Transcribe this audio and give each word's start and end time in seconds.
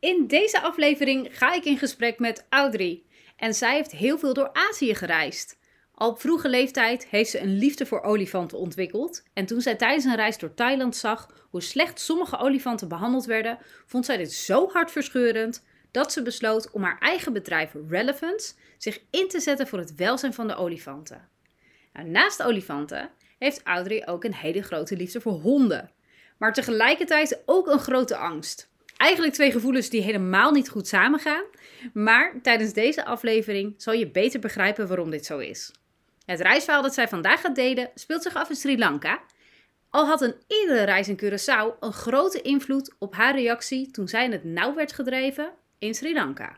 In 0.00 0.26
deze 0.26 0.60
aflevering 0.60 1.28
ga 1.38 1.54
ik 1.54 1.64
in 1.64 1.78
gesprek 1.78 2.18
met 2.18 2.46
Audrey. 2.48 3.02
En 3.36 3.54
zij 3.54 3.74
heeft 3.74 3.90
heel 3.90 4.18
veel 4.18 4.34
door 4.34 4.50
Azië 4.52 4.94
gereisd. 4.94 5.58
Al 5.94 6.10
op 6.10 6.20
vroege 6.20 6.48
leeftijd 6.48 7.06
heeft 7.06 7.30
ze 7.30 7.40
een 7.40 7.58
liefde 7.58 7.86
voor 7.86 8.02
olifanten 8.02 8.58
ontwikkeld. 8.58 9.22
En 9.32 9.46
toen 9.46 9.60
zij 9.60 9.74
tijdens 9.74 10.04
een 10.04 10.16
reis 10.16 10.38
door 10.38 10.54
Thailand 10.54 10.96
zag 10.96 11.46
hoe 11.50 11.62
slecht 11.62 12.00
sommige 12.00 12.36
olifanten 12.36 12.88
behandeld 12.88 13.24
werden, 13.24 13.58
vond 13.86 14.04
zij 14.04 14.16
dit 14.16 14.32
zo 14.32 14.68
hartverscheurend 14.68 15.64
dat 15.90 16.12
ze 16.12 16.22
besloot 16.22 16.70
om 16.70 16.82
haar 16.82 16.98
eigen 16.98 17.32
bedrijf 17.32 17.72
Relevance 17.88 18.54
zich 18.76 19.00
in 19.10 19.28
te 19.28 19.40
zetten 19.40 19.66
voor 19.66 19.78
het 19.78 19.94
welzijn 19.94 20.34
van 20.34 20.46
de 20.46 20.56
olifanten. 20.56 21.28
Nou, 21.92 22.08
naast 22.08 22.42
olifanten 22.42 23.10
heeft 23.38 23.62
Audrey 23.62 24.06
ook 24.06 24.24
een 24.24 24.34
hele 24.34 24.62
grote 24.62 24.96
liefde 24.96 25.20
voor 25.20 25.32
honden, 25.32 25.90
maar 26.36 26.52
tegelijkertijd 26.52 27.42
ook 27.46 27.66
een 27.66 27.78
grote 27.78 28.16
angst. 28.16 28.68
Eigenlijk 28.98 29.34
twee 29.34 29.50
gevoelens 29.50 29.88
die 29.88 30.02
helemaal 30.02 30.50
niet 30.50 30.68
goed 30.68 30.88
samengaan, 30.88 31.44
maar 31.92 32.34
tijdens 32.42 32.72
deze 32.72 33.04
aflevering 33.04 33.74
zal 33.76 33.92
je 33.92 34.10
beter 34.10 34.40
begrijpen 34.40 34.88
waarom 34.88 35.10
dit 35.10 35.26
zo 35.26 35.38
is. 35.38 35.72
Het 36.24 36.40
reisverhaal 36.40 36.82
dat 36.82 36.94
zij 36.94 37.08
vandaag 37.08 37.40
gaat 37.40 37.54
delen 37.54 37.90
speelt 37.94 38.22
zich 38.22 38.34
af 38.34 38.48
in 38.48 38.56
Sri 38.56 38.78
Lanka. 38.78 39.22
Al 39.90 40.06
had 40.06 40.20
een 40.20 40.34
eerdere 40.46 40.84
reis 40.84 41.08
in 41.08 41.20
Curaçao 41.24 41.78
een 41.80 41.92
grote 41.92 42.42
invloed 42.42 42.94
op 42.98 43.14
haar 43.14 43.34
reactie 43.34 43.90
toen 43.90 44.08
zij 44.08 44.24
in 44.24 44.32
het 44.32 44.44
nauw 44.44 44.74
werd 44.74 44.92
gedreven 44.92 45.52
in 45.78 45.94
Sri 45.94 46.14
Lanka. 46.14 46.56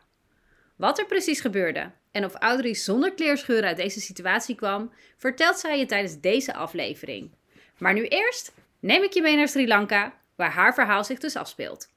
Wat 0.77 0.99
er 0.99 1.07
precies 1.07 1.41
gebeurde 1.41 1.91
en 2.11 2.25
of 2.25 2.35
Audrey 2.35 2.75
zonder 2.75 3.13
kleerscheuren 3.13 3.69
uit 3.69 3.77
deze 3.77 4.01
situatie 4.01 4.55
kwam, 4.55 4.93
vertelt 5.17 5.59
zij 5.59 5.79
je 5.79 5.87
tijdens 5.87 6.21
deze 6.21 6.55
aflevering. 6.55 7.31
Maar 7.79 7.95
nu 7.95 8.07
eerst 8.07 8.53
neem 8.79 9.03
ik 9.03 9.13
je 9.13 9.23
mee 9.23 9.37
naar 9.37 9.49
Sri 9.49 9.67
Lanka, 9.67 10.15
waar 10.37 10.51
haar 10.51 10.75
verhaal 10.75 11.05
zich 11.05 11.19
dus 11.19 11.37
afspeelt. 11.37 11.89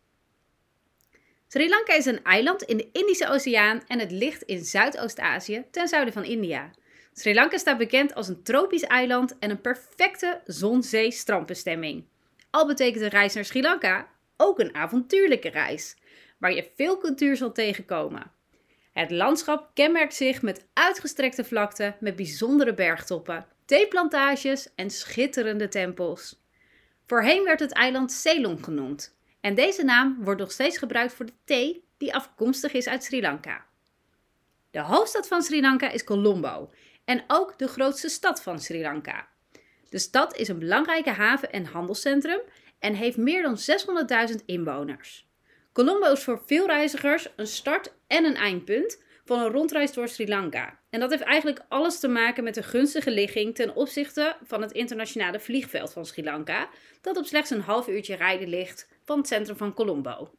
Sri 1.54 1.70
Lanka 1.70 1.94
is 1.94 2.06
een 2.06 2.24
eiland 2.24 2.62
in 2.62 2.78
de 2.78 2.90
Indische 2.92 3.30
Oceaan 3.30 3.84
en 3.88 4.00
het 4.00 4.12
ligt 4.12 4.42
in 4.42 4.64
Zuidoost-Azië 4.64 5.64
ten 5.72 5.88
zuiden 5.88 6.14
van 6.14 6.24
India. 6.24 6.72
Sri 7.14 7.34
Lanka 7.34 7.58
staat 7.58 7.78
bekend 7.78 8.16
als 8.16 8.28
een 8.28 8.44
tropisch 8.44 8.84
eiland 8.84 9.40
en 9.40 9.50
een 9.50 9.62
perfecte 9.62 10.42
zon-zee-strandbestemming. 10.46 12.06
Al 12.50 12.68
betekent 12.68 13.04
een 13.04 13.10
reis 13.10 13.34
naar 13.34 13.46
Sri 13.46 13.62
Lanka 13.62 14.08
ook 14.38 14.60
een 14.60 14.76
avontuurlijke 14.76 15.50
reis, 15.50 15.96
waar 16.38 16.54
je 16.54 16.70
veel 16.76 16.98
cultuur 16.98 17.36
zal 17.36 17.52
tegenkomen. 17.52 18.32
Het 18.94 19.12
landschap 19.12 19.72
kenmerkt 19.74 20.16
zich 20.16 20.42
met 20.42 20.66
uitgestrekte 20.74 21.44
vlakten 21.44 21.96
met 22.00 22.16
bijzondere 22.16 22.74
bergtoppen, 22.74 23.46
theeplantages 23.66 24.68
en 24.76 24.90
schitterende 24.90 25.68
tempels. 25.68 26.42
Voorheen 27.06 27.44
werd 27.44 27.60
het 27.60 27.72
eiland 27.72 28.12
Ceylon 28.12 28.64
genoemd 28.64 29.14
en 29.44 29.56
deze 29.56 29.84
naam 29.84 30.18
wordt 30.20 30.40
nog 30.40 30.52
steeds 30.52 30.78
gebruikt 30.78 31.14
voor 31.14 31.26
de 31.26 31.34
thee 31.44 31.84
die 31.98 32.16
afkomstig 32.16 32.74
is 32.74 32.88
uit 32.88 33.04
Sri 33.04 33.22
Lanka. 33.22 33.66
De 34.72 34.80
hoofdstad 34.80 35.28
van 35.28 35.42
Sri 35.42 35.62
Lanka 35.62 35.90
is 35.90 36.04
Colombo 36.04 36.72
en 37.06 37.24
ook 37.28 37.58
de 37.58 37.68
grootste 37.68 38.10
stad 38.10 38.42
van 38.42 38.60
Sri 38.60 38.82
Lanka. 38.82 39.28
De 39.90 40.00
stad 40.00 40.38
is 40.38 40.48
een 40.48 40.60
belangrijke 40.60 41.10
haven- 41.10 41.52
en 41.52 41.66
handelscentrum 41.66 42.40
en 42.80 42.94
heeft 42.94 43.18
meer 43.18 43.42
dan 43.42 43.58
600.000 43.58 44.46
inwoners. 44.46 45.28
Colombo 45.74 46.12
is 46.12 46.24
voor 46.24 46.42
veel 46.46 46.66
reizigers 46.66 47.30
een 47.36 47.48
start- 47.48 47.94
en 48.08 48.26
een 48.26 48.36
eindpunt 48.36 49.04
van 49.26 49.40
een 49.40 49.52
rondreis 49.52 49.94
door 49.94 50.08
Sri 50.08 50.28
Lanka. 50.28 50.80
En 50.90 51.00
dat 51.00 51.10
heeft 51.10 51.24
eigenlijk 51.24 51.66
alles 51.68 52.00
te 52.00 52.08
maken 52.08 52.44
met 52.44 52.54
de 52.54 52.64
gunstige 52.64 53.12
ligging 53.12 53.56
ten 53.56 53.76
opzichte 53.76 54.36
van 54.44 54.62
het 54.62 54.72
internationale 54.72 55.40
vliegveld 55.40 55.94
van 55.94 56.06
Sri 56.06 56.24
Lanka, 56.24 56.70
dat 57.02 57.18
op 57.18 57.26
slechts 57.26 57.50
een 57.50 57.62
half 57.62 57.88
uurtje 57.88 58.16
rijden 58.16 58.48
ligt 58.48 58.88
van 59.06 59.18
het 59.18 59.28
centrum 59.28 59.58
van 59.58 59.74
Colombo. 59.74 60.32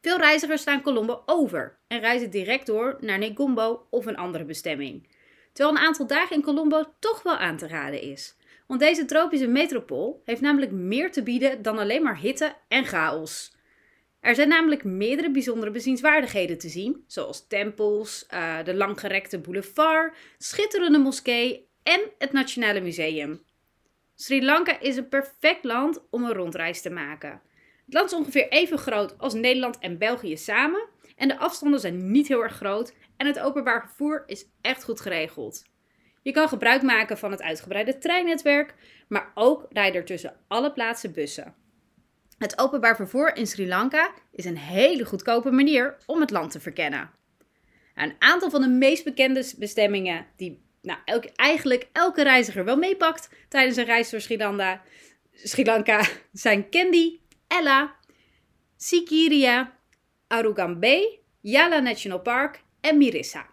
Veel 0.00 0.16
reizigers 0.16 0.60
staan 0.60 0.82
Colombo 0.82 1.22
over 1.26 1.78
en 1.86 2.00
reizen 2.00 2.30
direct 2.30 2.66
door 2.66 2.96
naar 3.00 3.18
Negombo 3.18 3.86
of 3.90 4.06
een 4.06 4.16
andere 4.16 4.44
bestemming. 4.44 5.08
Terwijl 5.52 5.76
een 5.76 5.82
aantal 5.82 6.06
dagen 6.06 6.36
in 6.36 6.42
Colombo 6.42 6.84
toch 6.98 7.22
wel 7.22 7.36
aan 7.36 7.56
te 7.56 7.68
raden 7.68 8.00
is. 8.00 8.36
Want 8.66 8.80
deze 8.80 9.04
tropische 9.04 9.46
metropool 9.46 10.22
heeft 10.24 10.40
namelijk 10.40 10.72
meer 10.72 11.12
te 11.12 11.22
bieden 11.22 11.62
dan 11.62 11.78
alleen 11.78 12.02
maar 12.02 12.18
hitte 12.18 12.54
en 12.68 12.84
chaos. 12.84 13.54
Er 14.20 14.34
zijn 14.34 14.48
namelijk 14.48 14.84
meerdere 14.84 15.30
bijzondere 15.30 15.70
bezienswaardigheden 15.70 16.58
te 16.58 16.68
zien, 16.68 17.04
zoals 17.06 17.46
tempels, 17.46 18.26
uh, 18.34 18.64
de 18.64 18.74
langgerekte 18.74 19.38
boulevard, 19.38 20.16
schitterende 20.38 20.98
moskee 20.98 21.68
en 21.82 22.00
het 22.18 22.32
Nationale 22.32 22.80
Museum. 22.80 23.42
Sri 24.18 24.44
Lanka 24.44 24.80
is 24.80 24.96
een 24.96 25.08
perfect 25.08 25.64
land 25.64 26.00
om 26.10 26.24
een 26.24 26.32
rondreis 26.32 26.82
te 26.82 26.90
maken. 26.90 27.40
Het 27.84 27.94
land 27.94 28.10
is 28.10 28.16
ongeveer 28.16 28.48
even 28.48 28.78
groot 28.78 29.18
als 29.18 29.34
Nederland 29.34 29.78
en 29.78 29.98
België 29.98 30.36
samen 30.36 30.88
en 31.16 31.28
de 31.28 31.38
afstanden 31.38 31.80
zijn 31.80 32.10
niet 32.10 32.28
heel 32.28 32.42
erg 32.42 32.54
groot 32.54 32.94
en 33.16 33.26
het 33.26 33.38
openbaar 33.38 33.80
vervoer 33.86 34.22
is 34.26 34.46
echt 34.60 34.84
goed 34.84 35.00
geregeld. 35.00 35.64
Je 36.22 36.32
kan 36.32 36.48
gebruik 36.48 36.82
maken 36.82 37.18
van 37.18 37.30
het 37.30 37.42
uitgebreide 37.42 37.98
treinnetwerk, 37.98 38.74
maar 39.08 39.30
ook 39.34 39.66
rijden 39.70 40.00
er 40.00 40.06
tussen 40.06 40.36
alle 40.48 40.72
plaatsen 40.72 41.12
bussen. 41.12 41.54
Het 42.38 42.58
openbaar 42.58 42.96
vervoer 42.96 43.36
in 43.36 43.46
Sri 43.46 43.68
Lanka 43.68 44.14
is 44.32 44.44
een 44.44 44.58
hele 44.58 45.04
goedkope 45.04 45.50
manier 45.50 45.96
om 46.06 46.20
het 46.20 46.30
land 46.30 46.50
te 46.50 46.60
verkennen. 46.60 47.10
Een 47.94 48.14
aantal 48.18 48.50
van 48.50 48.60
de 48.60 48.68
meest 48.68 49.04
bekende 49.04 49.52
bestemmingen 49.58 50.26
die 50.36 50.65
nou, 50.86 51.28
eigenlijk 51.34 51.88
elke 51.92 52.22
reiziger 52.22 52.64
wel 52.64 52.76
meepakt 52.76 53.30
tijdens 53.48 53.76
een 53.76 53.84
reis 53.84 54.10
door 54.10 54.20
Sri 54.20 54.36
Lanka, 54.36 54.82
Sri 55.32 55.64
Lanka 55.64 56.06
zijn 56.32 56.68
Kandy, 56.68 57.18
Ella, 57.46 57.96
Sikiria, 58.76 59.78
Arugambe, 60.26 61.18
Yala 61.40 61.78
National 61.78 62.20
Park 62.20 62.62
en 62.80 62.98
Mirissa. 62.98 63.46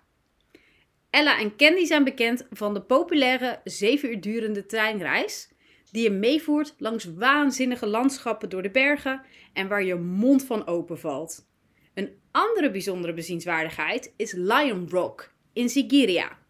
Ella 1.10 1.40
en 1.40 1.56
Candy 1.56 1.86
zijn 1.86 2.04
bekend 2.04 2.48
van 2.50 2.74
de 2.74 2.82
populaire 2.82 3.62
7 3.64 4.10
uur 4.10 4.22
durende 4.22 4.66
treinreis, 4.66 5.50
die 5.92 6.04
je 6.04 6.12
meevoert 6.12 6.74
langs 6.78 7.06
waanzinnige 7.16 7.88
landschappen 7.88 8.50
door 8.50 8.62
de 8.62 8.72
bergen 8.72 9.22
en 9.54 9.68
waar 9.68 9.84
je 9.84 9.96
mond 9.96 10.46
van 10.46 10.68
open 10.68 11.00
valt. 11.00 11.48
Een 11.94 12.22
andere 12.32 12.72
bijzondere 12.72 13.14
bezienswaardigheid 13.14 14.14
is 14.18 14.32
Lion 14.32 14.88
Rock 14.90 15.34
in 15.54 15.70
Sigiriya. 15.70 16.42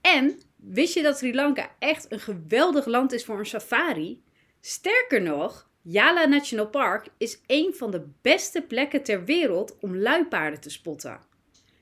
En 0.00 0.40
wist 0.56 0.94
je 0.94 1.02
dat 1.02 1.18
Sri 1.18 1.34
Lanka 1.34 1.70
echt 1.78 2.12
een 2.12 2.20
geweldig 2.20 2.86
land 2.86 3.12
is 3.12 3.24
voor 3.24 3.38
een 3.38 3.46
safari? 3.46 4.22
Sterker 4.60 5.22
nog, 5.22 5.68
Yala 5.82 6.26
National 6.26 6.68
Park 6.68 7.08
is 7.18 7.40
een 7.46 7.74
van 7.76 7.90
de 7.90 8.06
beste 8.22 8.62
plekken 8.62 9.02
ter 9.02 9.24
wereld 9.24 9.76
om 9.80 9.96
luipaarden 9.96 10.60
te 10.60 10.70
spotten. 10.70 11.20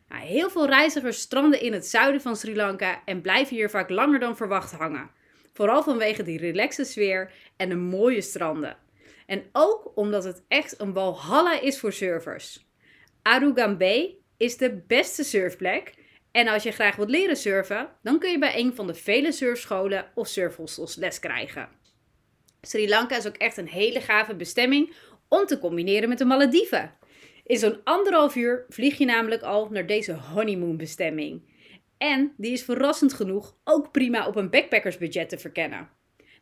Nou, 0.08 0.22
heel 0.22 0.50
veel 0.50 0.66
reizigers 0.66 1.20
stranden 1.20 1.60
in 1.60 1.72
het 1.72 1.86
zuiden 1.86 2.20
van 2.20 2.36
Sri 2.36 2.56
Lanka 2.56 3.02
en 3.04 3.20
blijven 3.20 3.56
hier 3.56 3.70
vaak 3.70 3.90
langer 3.90 4.18
dan 4.18 4.36
verwacht 4.36 4.72
hangen. 4.72 5.10
Vooral 5.52 5.82
vanwege 5.82 6.22
die 6.22 6.38
relaxe 6.38 6.84
sfeer 6.84 7.32
en 7.56 7.68
de 7.68 7.74
mooie 7.74 8.20
stranden. 8.20 8.76
En 9.26 9.44
ook 9.52 9.92
omdat 9.94 10.24
het 10.24 10.42
echt 10.48 10.80
een 10.80 10.92
walhalla 10.92 11.60
is 11.60 11.78
voor 11.80 11.92
surfers. 11.92 12.66
Arugan 13.22 13.76
Bay 13.76 14.16
is 14.36 14.56
de 14.56 14.82
beste 14.86 15.24
surfplek. 15.24 15.94
En 16.36 16.48
als 16.48 16.62
je 16.62 16.70
graag 16.70 16.96
wilt 16.96 17.10
leren 17.10 17.36
surfen, 17.36 17.88
dan 18.02 18.18
kun 18.18 18.30
je 18.30 18.38
bij 18.38 18.58
een 18.58 18.74
van 18.74 18.86
de 18.86 18.94
vele 18.94 19.32
surfscholen 19.32 20.10
of 20.14 20.28
surfhostels 20.28 20.96
les 20.96 21.18
krijgen. 21.18 21.68
Sri 22.60 22.88
Lanka 22.88 23.16
is 23.16 23.26
ook 23.26 23.36
echt 23.36 23.56
een 23.56 23.68
hele 23.68 24.00
gave 24.00 24.34
bestemming 24.34 24.94
om 25.28 25.46
te 25.46 25.58
combineren 25.58 26.08
met 26.08 26.18
de 26.18 26.24
Malediven. 26.24 26.94
In 27.44 27.58
zo'n 27.58 27.80
anderhalf 27.84 28.36
uur 28.36 28.64
vlieg 28.68 28.98
je 28.98 29.04
namelijk 29.04 29.42
al 29.42 29.68
naar 29.70 29.86
deze 29.86 30.12
honeymoon 30.12 30.76
bestemming. 30.76 31.42
En 31.98 32.32
die 32.36 32.52
is 32.52 32.62
verrassend 32.62 33.12
genoeg 33.12 33.56
ook 33.64 33.92
prima 33.92 34.26
op 34.26 34.36
een 34.36 34.50
backpackersbudget 34.50 35.28
te 35.28 35.38
verkennen. 35.38 35.88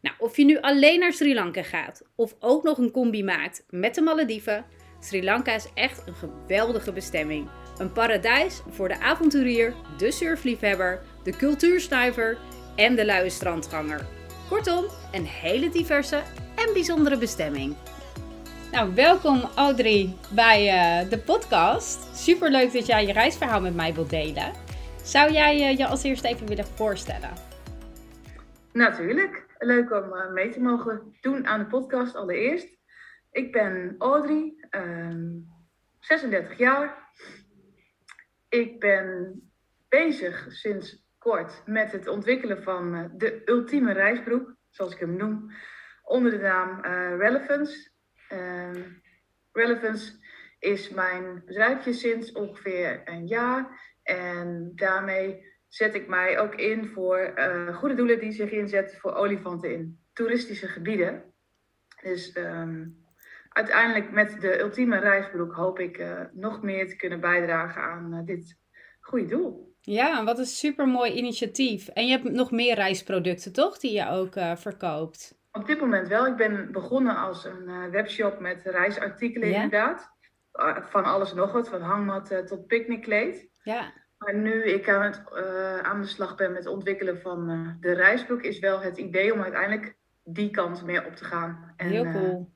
Nou, 0.01 0.17
of 0.19 0.37
je 0.37 0.45
nu 0.45 0.61
alleen 0.61 0.99
naar 1.01 1.13
Sri 1.13 1.35
Lanka 1.35 1.63
gaat 1.63 2.03
of 2.15 2.37
ook 2.41 2.63
nog 2.63 2.79
een 2.79 2.91
combi 2.91 3.25
maakt 3.25 3.65
met 3.71 3.95
de 3.95 4.01
Malediven, 4.01 4.65
Sri 5.05 5.25
Lanka 5.25 5.55
is 5.55 5.69
echt 5.75 6.07
een 6.07 6.15
geweldige 6.15 6.93
bestemming. 6.93 7.49
Een 7.79 7.93
paradijs 7.93 8.63
voor 8.71 8.89
de 8.89 9.01
avonturier, 9.01 9.75
de 9.99 10.11
surfliefhebber, 10.11 11.01
de 11.23 11.37
cultuursnuiver 11.37 12.39
en 12.77 12.95
de 12.95 13.05
luie 13.05 13.31
strandganger. 13.31 14.07
Kortom, 14.49 14.85
een 15.13 15.25
hele 15.25 15.69
diverse 15.69 16.23
en 16.55 16.73
bijzondere 16.73 17.19
bestemming. 17.19 17.77
Nou, 18.73 18.95
welkom 18.95 19.41
Audrey 19.55 20.17
bij 20.35 20.65
uh, 20.65 21.11
de 21.11 21.19
podcast. 21.19 22.17
Super 22.17 22.51
leuk 22.51 22.73
dat 22.73 22.87
jij 22.87 23.07
je 23.07 23.13
reisverhaal 23.13 23.61
met 23.61 23.75
mij 23.75 23.95
wilt 23.95 24.11
delen. 24.11 24.53
Zou 25.03 25.33
jij 25.33 25.73
uh, 25.73 25.79
je 25.79 25.87
als 25.87 26.03
eerste 26.03 26.29
even 26.29 26.47
willen 26.47 26.67
voorstellen? 26.67 27.31
Natuurlijk. 28.73 29.47
Leuk 29.59 29.93
om 29.93 30.13
uh, 30.13 30.33
mee 30.33 30.51
te 30.51 30.61
mogen 30.61 31.17
doen 31.21 31.47
aan 31.47 31.59
de 31.59 31.67
podcast 31.67 32.15
allereerst. 32.15 32.83
Ik 33.35 33.53
ben 33.53 33.95
Audrey, 33.99 34.55
36 36.01 36.51
ehm, 36.51 36.63
jaar. 36.63 37.09
Ik 38.49 38.81
ben 38.81 39.41
bezig 39.89 40.47
sinds 40.49 41.05
kort 41.19 41.63
met 41.67 41.93
het 41.93 42.09
ontwikkelen 42.09 42.63
van 42.63 43.13
de 43.17 43.43
ultieme 43.45 43.93
reisbroek, 43.93 44.57
zoals 44.71 44.93
ik 44.93 44.99
hem 44.99 45.17
noem, 45.17 45.51
onder 46.03 46.31
de 46.31 46.39
naam 46.39 46.81
Relevance. 47.21 47.91
Ehm, 48.29 48.83
Relevance 49.53 50.13
is 50.59 50.91
mijn 50.91 51.43
bedrijfje 51.45 51.93
sinds 51.93 52.33
ongeveer 52.33 53.03
een 53.05 53.27
jaar. 53.27 53.81
En 54.03 54.73
daarmee 54.75 55.53
zet 55.69 55.95
ik 55.95 56.09
mij 56.09 56.39
ook 56.39 56.55
in 56.55 56.87
voor 56.87 57.33
uh, 57.37 57.77
goede 57.77 57.95
doelen 57.95 58.19
die 58.19 58.33
zich 58.33 58.51
inzetten 58.51 58.99
voor 58.99 59.15
olifanten 59.15 59.73
in 59.73 59.99
toeristische 60.13 60.69
gebieden. 60.69 61.35
Dus 62.03 62.33
ehm, 62.33 62.85
uiteindelijk 63.55 64.11
met 64.11 64.41
de 64.41 64.61
ultieme 64.61 64.99
reisbroek 64.99 65.53
hoop 65.53 65.79
ik 65.79 65.99
uh, 65.99 66.21
nog 66.33 66.63
meer 66.63 66.89
te 66.89 66.97
kunnen 66.97 67.21
bijdragen 67.21 67.83
aan 67.83 68.15
uh, 68.15 68.21
dit 68.25 68.59
goede 69.01 69.27
doel. 69.27 69.75
Ja, 69.81 70.25
wat 70.25 70.39
een 70.39 70.47
super 70.47 70.89
mooi 70.89 71.13
initiatief. 71.13 71.89
En 71.89 72.07
je 72.07 72.11
hebt 72.11 72.31
nog 72.31 72.51
meer 72.51 72.75
reisproducten, 72.75 73.53
toch? 73.53 73.79
Die 73.79 73.93
je 73.93 74.09
ook 74.09 74.33
verkoopt. 74.59 75.39
Op 75.53 75.67
dit 75.67 75.81
moment 75.81 76.09
wel. 76.09 76.27
Ik 76.27 76.37
ben 76.37 76.73
begonnen 76.73 77.17
als 77.17 77.45
een 77.45 77.91
webshop 77.91 78.41
met 78.41 78.63
reisartikelen 78.63 79.53
inderdaad. 79.53 80.13
Uh, 80.55 80.77
van 80.83 81.05
alles 81.05 81.31
en 81.31 81.37
nog 81.37 81.53
wat, 81.53 81.69
van 81.69 81.81
hangmat 81.81 82.43
tot 82.47 82.67
picknickkleed. 82.67 83.49
Ja. 83.63 83.93
Maar 84.19 84.35
nu 84.35 84.65
ik 84.65 84.89
aan, 84.89 85.03
het, 85.03 85.23
aan 85.83 86.01
de 86.01 86.07
slag 86.07 86.37
ben 86.37 86.53
met 86.53 86.65
het 86.65 86.73
ontwikkelen 86.73 87.21
van 87.21 87.77
de 87.81 87.93
reisbroek, 87.93 88.43
is 88.43 88.59
wel 88.59 88.81
het 88.81 88.99
idee 88.99 89.33
om 89.33 89.43
uiteindelijk 89.43 89.97
die 90.23 90.51
kant 90.51 90.85
meer 90.85 91.07
op 91.07 91.17
te 91.17 91.25
gaan. 91.25 91.75
En, 91.77 91.89
heel 91.89 92.13
cool. 92.13 92.54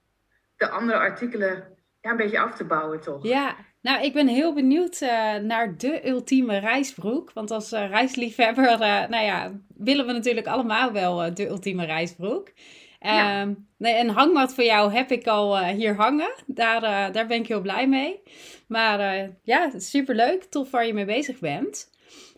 De 0.59 0.69
andere 0.69 0.99
artikelen 0.99 1.77
ja, 2.01 2.11
een 2.11 2.17
beetje 2.17 2.41
af 2.41 2.57
te 2.57 2.65
bouwen, 2.65 3.01
toch? 3.01 3.27
Ja, 3.27 3.57
nou, 3.81 4.03
ik 4.03 4.13
ben 4.13 4.29
heel 4.29 4.55
benieuwd 4.55 5.01
naar 5.43 5.77
de 5.77 6.09
ultieme 6.09 6.59
reisbroek. 6.59 7.33
Want 7.33 7.51
als 7.51 7.71
reisliefhebber, 7.71 8.79
nou 9.09 9.25
ja, 9.25 9.53
willen 9.77 10.07
we 10.07 10.13
natuurlijk 10.13 10.47
allemaal 10.47 10.93
wel 10.93 11.35
de 11.35 11.49
ultieme 11.49 11.85
reisbroek. 11.85 12.53
Ja. 13.01 13.41
Ehm, 13.41 13.55
nee, 13.77 14.01
een 14.01 14.09
hangmat 14.09 14.55
voor 14.55 14.65
jou 14.65 14.93
heb 14.93 15.11
ik 15.11 15.27
al 15.27 15.59
hier 15.59 15.95
hangen. 15.95 16.35
Daar, 16.47 17.13
daar 17.13 17.27
ben 17.27 17.41
ik 17.41 17.49
heel 17.49 17.61
blij 17.61 17.89
mee. 17.89 18.23
Maar 18.69 19.31
ja, 19.43 19.71
superleuk. 19.77 20.45
Tof 20.45 20.71
waar 20.71 20.87
je 20.87 20.95
mee 20.95 21.05
bezig 21.05 21.39
bent. 21.39 21.91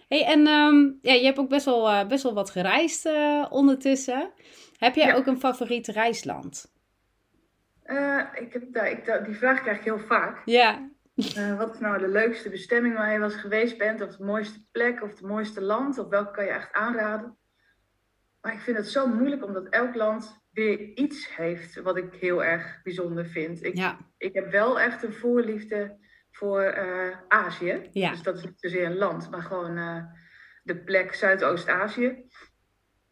Hey, 0.08 0.24
en 0.24 0.46
um, 0.46 0.98
ja, 1.02 1.12
je 1.12 1.24
hebt 1.24 1.38
ook 1.38 1.48
best 1.48 1.64
wel, 1.64 2.06
best 2.06 2.22
wel 2.22 2.34
wat 2.34 2.50
gereisd 2.50 3.08
ondertussen. 3.50 4.30
Heb 4.78 4.94
jij 4.94 5.06
ja. 5.06 5.14
ook 5.14 5.26
een 5.26 5.40
favoriet 5.40 5.86
reisland? 5.86 6.72
Ik 8.34 8.52
heb, 8.52 8.72
daar, 8.72 8.90
ik, 8.90 9.20
die 9.24 9.36
vraag 9.36 9.60
krijg 9.60 9.78
ik 9.78 9.84
heel 9.84 9.98
vaak. 9.98 10.42
Ja. 10.44 10.88
wat 11.56 11.74
is 11.74 11.80
nou 11.80 11.98
de 11.98 12.08
leukste 12.08 12.50
bestemming 12.50 12.96
waar 12.96 13.12
je 13.12 13.18
wel 13.18 13.30
eens 13.30 13.40
geweest 13.40 13.78
bent? 13.78 14.00
Of 14.00 14.16
de 14.16 14.24
mooiste 14.24 14.66
plek 14.72 15.02
of 15.02 15.10
het 15.10 15.20
mooiste 15.20 15.62
land? 15.62 15.98
Of 15.98 16.08
welke 16.08 16.30
kan 16.30 16.44
je 16.44 16.50
echt 16.50 16.72
aanraden? 16.72 17.38
Maar 18.40 18.52
ik 18.52 18.60
vind 18.60 18.76
het 18.76 18.88
zo 18.88 19.06
moeilijk 19.06 19.44
omdat 19.44 19.68
elk 19.68 19.94
land 19.94 20.40
weer 20.50 20.78
iets 20.78 21.36
heeft 21.36 21.80
wat 21.80 21.96
ik 21.96 22.14
heel 22.14 22.44
erg 22.44 22.82
bijzonder 22.82 23.26
vind. 23.26 23.64
Ik, 23.64 23.76
ja. 23.76 23.98
ik 24.16 24.34
heb 24.34 24.50
wel 24.50 24.80
echt 24.80 25.02
een 25.02 25.12
voorliefde 25.12 25.98
voor 26.30 26.74
uh, 26.76 27.16
Azië. 27.28 27.88
Ja. 27.92 28.10
Dus 28.10 28.22
dat 28.22 28.36
is 28.36 28.44
niet 28.44 28.60
zozeer 28.60 28.84
een 28.84 28.96
land, 28.96 29.30
maar 29.30 29.42
gewoon 29.42 30.08
de 30.62 30.76
plek 30.76 31.14
Zuidoost-Azië. 31.14 32.24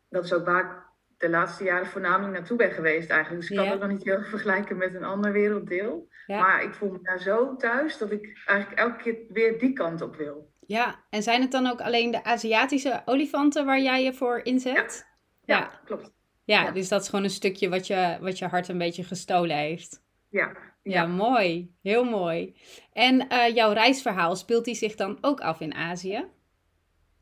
Dat 0.09 0.25
is 0.25 0.33
ook 0.33 0.45
waar 0.45 0.88
de 1.19 1.29
laatste 1.29 1.65
jaren 1.65 1.87
voornamelijk 1.87 2.33
naartoe 2.33 2.57
ben 2.57 2.71
geweest 2.71 3.11
eigenlijk. 3.11 3.41
Dus 3.41 3.51
ik 3.51 3.57
kan 3.57 3.65
ja. 3.65 3.71
het 3.71 3.81
nog 3.81 3.91
niet 3.91 4.05
heel 4.05 4.23
vergelijken 4.35 4.77
met 4.77 4.95
een 4.95 5.05
ander 5.05 5.33
werelddeel. 5.33 6.09
Ja. 6.27 6.41
Maar 6.41 6.63
ik 6.63 6.75
voel 6.75 6.91
me 6.91 6.99
daar 7.03 7.21
zo 7.21 7.57
thuis 7.57 7.99
dat 7.99 8.11
ik 8.11 8.43
eigenlijk 8.47 8.81
elke 8.81 9.03
keer 9.03 9.17
weer 9.29 9.59
die 9.59 9.73
kant 9.73 10.01
op 10.01 10.17
wil. 10.17 10.53
Ja, 10.67 11.05
en 11.11 11.23
zijn 11.23 11.41
het 11.41 11.51
dan 11.51 11.67
ook 11.67 11.81
alleen 11.81 12.11
de 12.11 12.25
Aziatische 12.25 13.03
olifanten 13.05 13.67
waar 13.67 13.81
jij 13.81 14.05
je 14.05 14.13
voor 14.13 14.41
inzet? 14.43 15.07
Ja, 15.45 15.57
ja 15.57 15.81
klopt. 15.85 16.13
Ja, 16.45 16.71
dus 16.71 16.89
dat 16.89 17.03
is 17.03 17.09
gewoon 17.09 17.25
een 17.25 17.31
stukje 17.31 17.69
wat 17.69 17.87
je, 17.87 18.19
wat 18.21 18.39
je 18.39 18.47
hart 18.47 18.69
een 18.69 18.79
beetje 18.79 19.05
gestolen 19.05 19.57
heeft. 19.57 20.03
Ja. 20.29 20.57
Ja, 20.83 21.07
mooi. 21.07 21.75
Heel 21.83 22.05
mooi. 22.05 22.57
En 22.93 23.27
uh, 23.33 23.55
jouw 23.55 23.73
reisverhaal, 23.73 24.37
speelt 24.37 24.65
die 24.65 24.75
zich 24.75 24.95
dan 24.95 25.19
ook 25.21 25.41
af 25.41 25.61
in 25.61 25.75
Azië? 25.75 26.27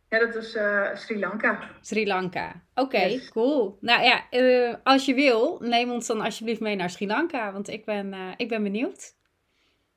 Ja, 0.08 0.18
dat 0.18 0.34
is 0.34 0.54
uh, 0.54 0.94
Sri 0.94 1.18
Lanka. 1.18 1.70
Sri 1.80 2.06
Lanka. 2.06 2.48
Oké, 2.74 2.80
okay, 2.80 3.12
yes. 3.12 3.30
cool. 3.30 3.78
Nou 3.80 4.02
ja, 4.02 4.26
uh, 4.30 4.74
als 4.82 5.04
je 5.04 5.14
wil, 5.14 5.58
neem 5.60 5.90
ons 5.90 6.06
dan 6.06 6.20
alsjeblieft 6.20 6.60
mee 6.60 6.76
naar 6.76 6.90
Sri 6.90 7.06
Lanka, 7.06 7.52
want 7.52 7.68
ik 7.68 7.84
ben, 7.84 8.34
ik 8.36 8.48
ben 8.48 8.62
benieuwd. 8.62 9.14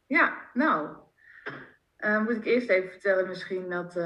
Ja, 0.05 0.49
nou, 0.53 0.89
moet 2.23 2.35
ik 2.35 2.45
eerst 2.45 2.69
even 2.69 2.89
vertellen 2.89 3.27
misschien 3.27 3.69
dat 3.69 3.97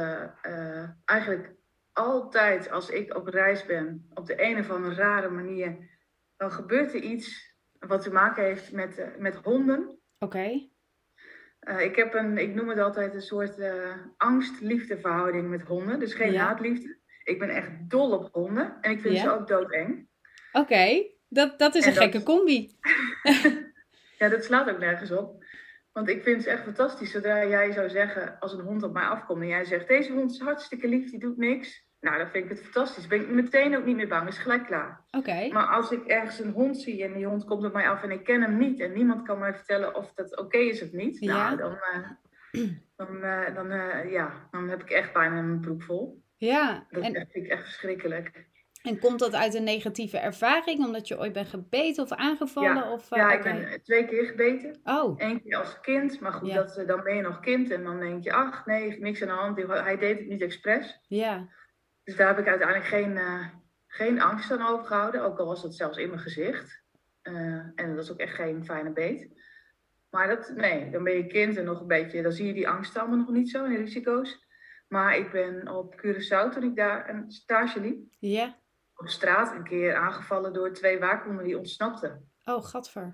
eigenlijk 1.05 1.51
altijd 1.94 2.71
als 2.71 2.89
ik 2.89 3.15
op 3.15 3.27
reis 3.27 3.65
ben, 3.65 4.09
op 4.13 4.25
de 4.25 4.44
een 4.44 4.59
of 4.59 4.69
andere 4.69 4.95
rare 4.95 5.29
manier, 5.29 5.77
dan 6.38 6.51
gebeurt 6.51 6.94
er 6.94 7.01
iets 7.01 7.56
wat 7.79 8.01
te 8.01 8.11
maken 8.11 8.44
heeft 8.44 8.71
met, 8.71 9.13
met 9.17 9.35
honden. 9.35 9.99
Oké. 10.19 10.69
Uh, 11.65 11.81
ik 11.81 11.95
heb 11.95 12.13
een, 12.13 12.38
ik 12.38 12.54
noem 12.54 12.69
het 12.69 12.80
altijd 12.80 13.13
een 13.13 13.21
soort 13.21 13.60
uh, 13.60 13.95
angst-liefde 14.18 15.00
verhouding 15.00 15.50
met 15.50 15.62
honden. 15.62 16.00
Dus 16.00 16.13
geen 16.13 16.31
ja. 16.31 16.45
haatliefde. 16.45 16.98
Ik 17.24 17.39
ben 17.39 17.50
echt 17.50 17.69
dol 17.89 18.12
op 18.12 18.30
honden 18.31 18.77
en 18.81 18.92
ik 18.92 19.01
vind 19.01 19.15
ja. 19.15 19.21
ze 19.21 19.31
ook 19.31 19.48
doodeng. 19.48 20.07
Oké, 20.51 21.04
dat, 21.27 21.60
dat 21.60 21.75
is 21.75 21.83
en 21.83 21.89
een 21.89 21.95
dat... 21.95 22.04
gekke 22.04 22.24
combi. 22.24 22.77
ja, 24.19 24.30
dat 24.30 24.44
slaat 24.44 24.69
ook 24.69 24.80
nergens 24.80 25.12
op. 25.12 25.44
Want 25.92 26.10
ik 26.10 26.24
vind 26.24 26.44
ze 26.44 26.50
echt 26.50 26.63
fantastisch. 26.63 27.12
Zodra 27.12 27.45
jij 27.45 27.71
zou 27.71 27.89
zeggen, 27.89 28.39
als 28.39 28.54
een 28.54 28.66
hond 28.66 28.83
op 28.83 28.94
mij 28.94 29.04
afkomt 29.04 29.42
en 29.42 29.48
jij 29.48 29.66
zegt: 29.66 29.88
Deze 29.88 30.12
hond 30.12 30.31
is 30.31 30.39
hartstikke 30.39 30.88
lief, 30.88 31.09
die 31.09 31.19
doet 31.19 31.38
niks. 31.38 31.86
Nou, 32.03 32.17
dan 32.17 32.29
vind 32.29 32.44
ik 32.44 32.50
het 32.50 32.61
fantastisch. 32.61 33.07
Ben 33.07 33.21
ik 33.21 33.29
meteen 33.29 33.77
ook 33.77 33.85
niet 33.85 33.95
meer 33.95 34.07
bang, 34.07 34.27
is 34.27 34.38
gelijk 34.38 34.65
klaar. 34.65 35.05
Oké. 35.11 35.47
Maar 35.51 35.67
als 35.67 35.91
ik 35.91 36.05
ergens 36.05 36.39
een 36.39 36.51
hond 36.51 36.77
zie 36.77 37.04
en 37.04 37.13
die 37.13 37.25
hond 37.25 37.45
komt 37.45 37.66
op 37.66 37.73
mij 37.73 37.89
af 37.89 38.04
en 38.04 38.11
ik 38.11 38.23
ken 38.23 38.42
hem 38.42 38.57
niet 38.57 38.80
en 38.80 38.94
niemand 38.94 39.23
kan 39.23 39.39
mij 39.39 39.54
vertellen 39.54 39.95
of 39.95 40.13
dat 40.13 40.37
oké 40.37 40.57
is 40.57 40.83
of 40.83 40.92
niet, 40.92 41.19
ja. 41.19 41.56
nou, 41.56 41.57
dan, 41.57 41.71
uh, 41.71 42.69
dan, 42.95 43.16
uh, 43.16 43.56
dan, 43.56 43.71
uh, 43.71 44.11
ja, 44.11 44.47
dan 44.51 44.69
heb 44.69 44.81
ik 44.81 44.89
echt 44.89 45.13
bijna 45.13 45.42
mijn 45.42 45.59
broek 45.59 45.83
vol. 45.83 46.23
Ja. 46.37 46.87
Dat 46.89 47.04
en... 47.04 47.13
vind 47.13 47.45
ik 47.45 47.51
echt 47.51 47.63
verschrikkelijk. 47.63 48.51
En 48.81 48.99
komt 48.99 49.19
dat 49.19 49.33
uit 49.33 49.54
een 49.54 49.63
negatieve 49.63 50.18
ervaring, 50.18 50.85
omdat 50.85 51.07
je 51.07 51.19
ooit 51.19 51.33
bent 51.33 51.47
gebeten 51.47 52.04
of 52.04 52.11
aangevallen? 52.11 52.75
Ja, 52.75 52.92
of, 52.92 53.09
ja 53.09 53.31
ik 53.31 53.44
ben 53.44 53.81
twee 53.83 54.06
keer 54.06 54.25
gebeten. 54.25 54.80
Oh. 54.83 55.13
Eén 55.18 55.42
keer 55.42 55.57
als 55.57 55.80
kind, 55.80 56.19
maar 56.19 56.33
goed, 56.33 56.49
ja. 56.49 56.56
dat, 56.56 56.87
dan 56.87 57.04
ben 57.04 57.16
je 57.16 57.21
nog 57.21 57.39
kind 57.39 57.71
en 57.71 57.83
dan 57.83 57.99
denk 57.99 58.23
je, 58.23 58.33
ach 58.33 58.66
nee, 58.66 58.99
niks 58.99 59.21
aan 59.21 59.28
de 59.28 59.63
hand. 59.63 59.83
Hij 59.83 59.97
deed 59.97 60.19
het 60.19 60.28
niet 60.28 60.42
expres. 60.42 60.99
Ja. 61.07 61.47
Dus 62.04 62.16
daar 62.16 62.28
heb 62.28 62.40
ik 62.40 62.48
uiteindelijk 62.48 62.88
geen, 62.88 63.12
uh, 63.12 63.48
geen 63.88 64.22
angst 64.22 64.52
aan 64.52 64.68
overgehouden, 64.68 65.24
ook 65.24 65.40
al 65.40 65.45
was 65.45 65.62
dat 65.62 65.76
zelfs 65.76 65.98
in 65.98 66.10
mijn 66.10 66.22
gezicht. 66.22 66.81
Uh, 67.24 67.33
en 67.76 67.95
dat 67.95 68.04
is 68.04 68.12
ook 68.12 68.19
echt 68.19 68.36
geen 68.36 68.66
fijne 68.66 68.92
beet. 68.92 69.30
Maar 70.10 70.28
dat, 70.28 70.54
nee, 70.56 70.92
dan 70.92 71.04
ben 71.04 71.14
je 71.14 71.28
kind 71.28 71.57
en 71.57 71.66
nog 71.66 71.80
een 71.81 71.88
beetje, 71.88 72.22
dan 72.22 72.31
zie 72.31 72.48
je 72.48 72.54
die 72.54 72.69
angsten 72.69 73.02
allemaal 73.02 73.19
nog 73.19 73.30
niet 73.30 73.50
zo 73.50 73.64
en 73.64 73.72
de 73.72 73.78
risico's. 73.78 74.48
Maar 74.88 75.18
ik 75.18 75.31
ben 75.31 75.68
op 75.68 75.95
Curaçao, 75.95 76.54
toen 76.54 76.64
ik 76.64 76.76
daar 76.76 77.10
een 77.10 77.31
stage 77.31 77.80
liep, 77.80 78.06
ja. 78.19 78.56
op 78.95 79.07
straat 79.07 79.56
een 79.56 79.64
keer 79.64 79.95
aangevallen 79.95 80.54
door 80.54 80.74
twee 80.74 81.00
waakhonden 81.00 81.44
die 81.44 81.57
ontsnapten. 81.57 82.31
Oh, 82.45 82.66
gadver. 82.66 83.14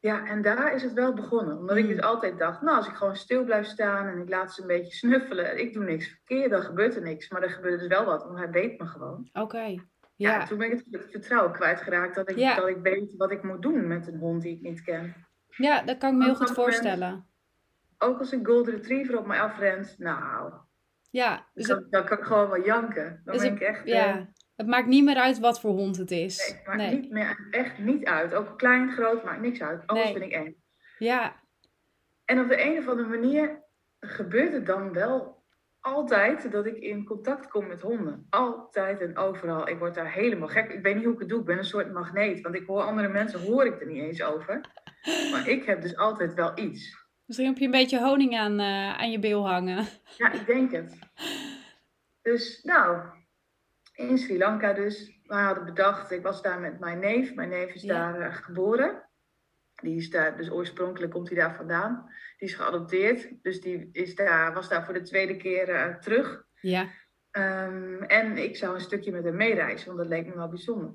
Ja, 0.00 0.26
en 0.26 0.42
daar 0.42 0.74
is 0.74 0.82
het 0.82 0.92
wel 0.92 1.14
begonnen. 1.14 1.58
Omdat 1.58 1.76
ik 1.76 1.88
dus 1.88 2.00
altijd 2.00 2.38
dacht, 2.38 2.62
nou, 2.62 2.76
als 2.76 2.88
ik 2.88 2.94
gewoon 2.94 3.16
stil 3.16 3.44
blijf 3.44 3.66
staan 3.66 4.06
en 4.06 4.18
ik 4.18 4.28
laat 4.28 4.54
ze 4.54 4.60
een 4.60 4.66
beetje 4.66 4.94
snuffelen, 4.94 5.60
ik 5.60 5.72
doe 5.72 5.84
niks 5.84 6.08
verkeerd, 6.08 6.50
dan 6.50 6.62
gebeurt 6.62 6.96
er 6.96 7.02
niks. 7.02 7.28
Maar 7.28 7.42
er 7.42 7.50
gebeurde 7.50 7.78
dus 7.78 7.86
wel 7.86 8.04
wat, 8.04 8.24
want 8.24 8.38
hij 8.38 8.50
beet 8.50 8.80
me 8.80 8.86
gewoon. 8.86 9.28
Oké. 9.32 9.40
Okay. 9.40 9.80
Ja. 10.16 10.30
ja. 10.30 10.46
toen 10.46 10.58
ben 10.58 10.72
ik 10.72 10.84
het 10.90 11.10
vertrouwen 11.10 11.52
kwijtgeraakt 11.52 12.14
dat 12.14 12.30
ik, 12.30 12.36
ja. 12.36 12.56
dat 12.56 12.68
ik 12.68 12.78
weet 12.82 13.16
wat 13.16 13.30
ik 13.30 13.42
moet 13.42 13.62
doen 13.62 13.86
met 13.86 14.06
een 14.06 14.18
hond 14.18 14.42
die 14.42 14.56
ik 14.56 14.62
niet 14.62 14.82
ken. 14.82 15.26
Ja, 15.48 15.82
dat 15.82 15.98
kan 15.98 16.12
ik 16.12 16.18
me 16.18 16.24
heel 16.24 16.34
goed 16.34 16.50
voorstellen. 16.50 17.26
ook 17.98 18.18
als 18.18 18.32
een 18.32 18.46
golden 18.46 18.74
retriever 18.74 19.18
op 19.18 19.26
mij 19.26 19.40
afrent, 19.40 19.94
nou, 19.98 20.52
ja, 21.10 21.48
dus 21.54 21.66
dan, 21.66 21.86
dan, 21.90 22.04
kan 22.04 22.18
ik 22.18 22.24
gewoon 22.24 22.48
wel 22.48 22.64
janken. 22.64 23.20
Dan 23.24 23.36
ben 23.36 23.52
ik 23.52 23.60
echt... 23.60 23.86
Ja. 23.86 24.28
Het 24.58 24.66
maakt 24.66 24.86
niet 24.86 25.04
meer 25.04 25.16
uit 25.16 25.38
wat 25.38 25.60
voor 25.60 25.70
hond 25.70 25.96
het 25.96 26.10
is. 26.10 26.36
Nee, 26.38 26.56
het 26.56 26.66
maakt 26.66 26.78
nee. 26.78 27.00
niet 27.00 27.10
meer, 27.10 27.48
echt 27.50 27.78
niet 27.78 28.04
uit. 28.04 28.34
Ook 28.34 28.58
klein, 28.58 28.90
groot, 28.90 29.24
maakt 29.24 29.40
niks 29.40 29.62
uit. 29.62 29.86
Alles 29.86 30.04
nee. 30.04 30.12
vind 30.12 30.24
ik 30.24 30.32
eng. 30.32 30.56
Ja. 30.98 31.34
En 32.24 32.40
op 32.40 32.48
de 32.48 32.62
een 32.62 32.78
of 32.78 32.88
andere 32.88 33.08
manier 33.08 33.62
gebeurt 34.00 34.52
het 34.52 34.66
dan 34.66 34.92
wel 34.92 35.44
altijd 35.80 36.52
dat 36.52 36.66
ik 36.66 36.76
in 36.76 37.04
contact 37.04 37.48
kom 37.48 37.66
met 37.66 37.80
honden. 37.80 38.26
Altijd 38.30 39.00
en 39.00 39.16
overal. 39.16 39.68
Ik 39.68 39.78
word 39.78 39.94
daar 39.94 40.12
helemaal 40.12 40.48
gek. 40.48 40.72
Ik 40.72 40.82
weet 40.82 40.94
niet 40.94 41.04
hoe 41.04 41.12
ik 41.12 41.18
het 41.18 41.28
doe. 41.28 41.40
Ik 41.40 41.46
ben 41.46 41.58
een 41.58 41.64
soort 41.64 41.92
magneet. 41.92 42.40
Want 42.40 42.54
ik 42.54 42.66
hoor 42.66 42.82
andere 42.82 43.08
mensen, 43.08 43.40
hoor 43.40 43.66
ik 43.66 43.80
er 43.80 43.86
niet 43.86 44.02
eens 44.02 44.22
over. 44.22 44.60
Maar 45.32 45.48
ik 45.48 45.64
heb 45.64 45.82
dus 45.82 45.96
altijd 45.96 46.34
wel 46.34 46.58
iets. 46.58 47.06
Misschien 47.24 47.48
heb 47.48 47.58
je 47.58 47.64
een 47.64 47.70
beetje 47.70 48.00
honing 48.00 48.38
aan, 48.38 48.60
uh, 48.60 48.98
aan 48.98 49.10
je 49.10 49.18
bil 49.18 49.48
hangen. 49.48 49.86
Ja, 50.16 50.32
ik 50.32 50.46
denk 50.46 50.72
het. 50.72 50.98
Dus 52.22 52.62
nou, 52.62 53.16
in 53.98 54.18
Sri 54.18 54.38
Lanka 54.38 54.72
dus. 54.72 55.20
We 55.24 55.34
hadden 55.34 55.64
bedacht, 55.64 56.10
ik 56.10 56.22
was 56.22 56.42
daar 56.42 56.60
met 56.60 56.80
mijn 56.80 56.98
neef. 56.98 57.34
Mijn 57.34 57.48
neef 57.48 57.74
is 57.74 57.82
daar 57.82 58.20
uh, 58.20 58.34
geboren. 58.34 59.08
Die 59.74 59.96
is 59.96 60.10
daar, 60.10 60.36
dus 60.36 60.50
oorspronkelijk 60.50 61.12
komt 61.12 61.28
hij 61.28 61.38
daar 61.38 61.54
vandaan. 61.54 62.04
Die 62.36 62.48
is 62.48 62.54
geadopteerd. 62.54 63.42
Dus 63.42 63.60
die 63.60 63.88
is 63.92 64.14
daar, 64.14 64.54
was 64.54 64.68
daar 64.68 64.84
voor 64.84 64.94
de 64.94 65.02
tweede 65.02 65.36
keer 65.36 65.68
uh, 65.68 65.94
terug. 65.96 66.44
Ja. 66.60 66.88
Um, 67.32 68.02
en 68.02 68.36
ik 68.36 68.56
zou 68.56 68.74
een 68.74 68.80
stukje 68.80 69.12
met 69.12 69.24
hem 69.24 69.36
meereizen, 69.36 69.86
want 69.86 69.98
dat 69.98 70.08
leek 70.08 70.26
me 70.26 70.34
wel 70.34 70.48
bijzonder. 70.48 70.94